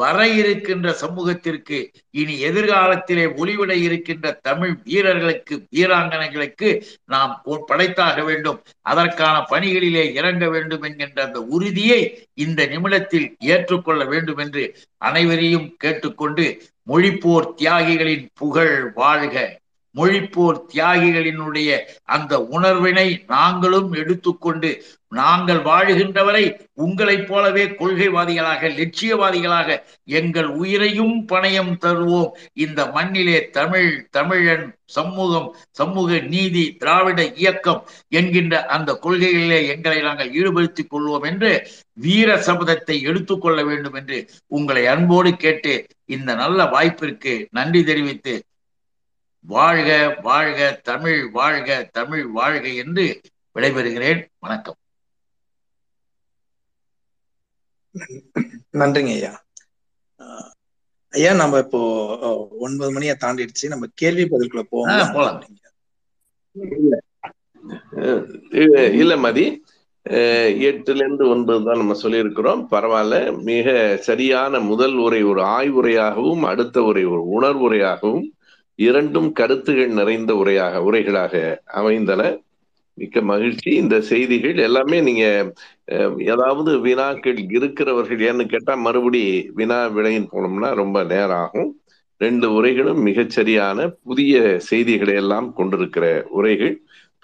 [0.00, 1.78] வர இருக்கின்ற சமூகத்திற்கு
[2.20, 6.70] இனி எதிர்காலத்திலே ஒளிவிட இருக்கின்ற தமிழ் வீரர்களுக்கு வீராங்கனைகளுக்கு
[7.04, 7.32] நாம்
[7.66, 8.58] படைத்தாக வேண்டும்.
[8.92, 12.00] அதற்கான பணிகளிலே இறங்க வேண்டும் என்கின்ற அந்த உறுதியை
[12.44, 14.64] இந்த நிமிடத்தில் ஏற்றுக்கொள்ள வேண்டும் என்று
[15.10, 16.46] அனைவரையும் கேட்டுக்கொண்டு
[16.88, 19.36] மொழிப்போர் தியாகிகளின் புகழ் வாழ்க.
[19.94, 21.70] மொழிப்போர் தியாகிகளினுடைய
[22.14, 24.70] அந்த உணர்வினை நாங்களும் எடுத்துக்கொண்டு
[25.10, 32.30] நாங்கள் வாழுகின்றவரை உங்களைப் போலவே கொள்கைவாதிகளாக லட்சியவாதிகளாக எங்கள் உயிரையும் பணயம் தருவோம்.
[32.52, 40.92] இந்த மண்ணிலே தமிழ் தமிழன் சமூகம் சமூக நீதி திராவிட இயக்கம் என்கின்ற அந்த கொள்கைகளிலே எங்களை நாங்கள் ஈடுபடுத்திக்
[40.94, 48.42] கொள்வோம் என்று வீர சபதத்தை எடுத்துக்கொள்ள வேண்டும் என்று உங்களை அன்போடு கேட்டு இந்த நல்ல வாய்ப்பிற்கு நன்றி தெரிவித்து
[49.40, 53.20] வாழ்க வாழ்க தமிழ் வாழ்க தமிழ் வாழ்க என்று
[53.54, 54.26] விடைபெறுகிறேன்.
[54.38, 54.76] வணக்கம்.
[58.72, 59.32] நன்றிங்க ஐயா.
[61.12, 61.80] ஐயா நம்ம இப்போ
[62.58, 63.66] ஒன்பது மணியை தாண்டிடுச்சு.
[63.68, 65.10] நம்ம கேள்வி பதிலுக்குள்ள போவோம்?
[65.12, 65.42] போலாம்.
[68.98, 69.16] இல்ல.
[69.16, 69.44] மதி.
[70.66, 72.62] எட்டுல இருந்து ஒன்பது தான் நம்ம சொல்லியிருக்கிறோம்.
[72.70, 73.16] பரவாயில்ல.
[73.42, 73.66] மிக
[74.00, 78.26] சரியான முதல் உரை ஒரு ஆய்வுரையாகவும் அடுத்த உரை ஒரு உணர்வுரையாகவும்
[78.78, 81.34] இரண்டும் கருத்துகள் நிறைந்த உரையாக உரைகளாக
[81.78, 82.22] அமைந்தன.
[83.00, 83.70] மிக்க மகிழ்ச்சி.
[83.82, 85.24] இந்த செய்திகள் எல்லாமே நீங்க
[86.32, 89.22] ஏதாவது வினாக்கள் இருக்கிறவர்கள் ஏன்னு கேட்டா மறுபடி
[89.58, 91.70] வினா விடையின் போனோம்னா ரொம்ப நேரம் ஆகும்
[92.20, 94.36] ரெண்டு உரைகளும் மிகச்சரியான புதிய
[94.70, 96.06] செய்திகளை எல்லாம் கொண்டிருக்கிற
[96.38, 96.74] உரைகள்.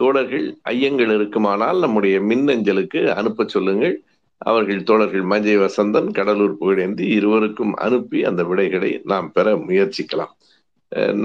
[0.01, 3.97] தோழர்கள் ஐயங்கள் இருக்குமானால் நம்முடைய மின்னஞ்சலுக்கு அனுப்ப சொல்லுங்கள்.
[4.43, 10.35] அவர்கள் தோழர்கள் மஞ்சை வசந்தன் கடலூர் புகழேந்தி இருவருக்கும் அனுப்பி அந்த விடைகளை நாம் பெற முயற்சிக்கலாம்.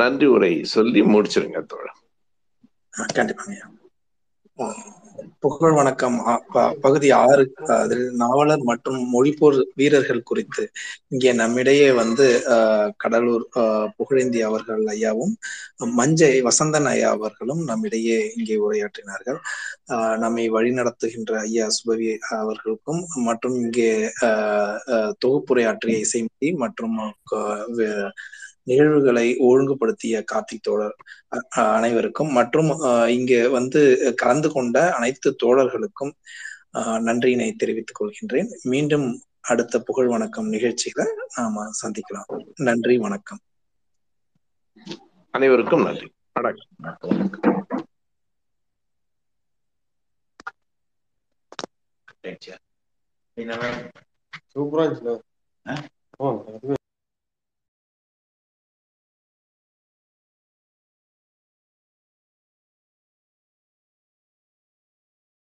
[0.01, 1.97] நன்றி உரை சொல்லி முடிச்சிருங்க தோழர்.
[3.17, 3.57] கண்டிப்பாங்க.
[5.43, 6.15] புகழ் வணக்கம்.
[6.85, 7.43] பகுதி ஆறு
[7.75, 10.63] அதில் நாவலர் மற்றும் மொழிப்போர் வீரர்கள் குறித்து
[11.13, 12.25] இங்கே நம்மிடையே வந்து
[13.03, 13.45] கடலூர்
[13.97, 15.33] புகழேந்தி அவர்கள் ஐயாவும்
[15.99, 19.39] மஞ்சை வசந்தன் ஐயா அவர்களும் நம்மிடையே இங்கே உரையாற்றினார்கள்.
[20.23, 22.09] நம்மை வழிநடத்துகின்ற ஐயா சுபவி
[22.41, 23.91] அவர்களுக்கும் மற்றும் இங்கே
[25.23, 26.97] தொகுப்புரையாற்றிய இசைமதி மற்றும்
[28.69, 30.95] நிகழ்வுகளை ஒழுங்குபடுத்திய கார்த்திக் தோழர்
[31.77, 32.31] அனைவருக்கும்.
[32.39, 32.69] மற்றும்
[33.17, 33.81] இங்கே வந்து
[34.21, 36.13] கலந்து கொண்ட அனைத்து தோழர்களுக்கும்
[37.07, 38.49] நன்றியினை தெரிவித்துக் கொள்கின்றேன்.
[38.73, 39.07] மீண்டும்
[39.51, 41.03] அடுத்த புகழ் வணக்கம் நிகழ்ச்சியில
[41.37, 42.29] நாம சந்திக்கலாம்.
[42.67, 43.41] நன்றி வணக்கம்.
[45.33, 46.07] அனைவருக்கும் நன்றி.
[46.33, 46.67] வணக்கம்.
[54.53, 56.78] சூப்பரா இருந்துச்சு.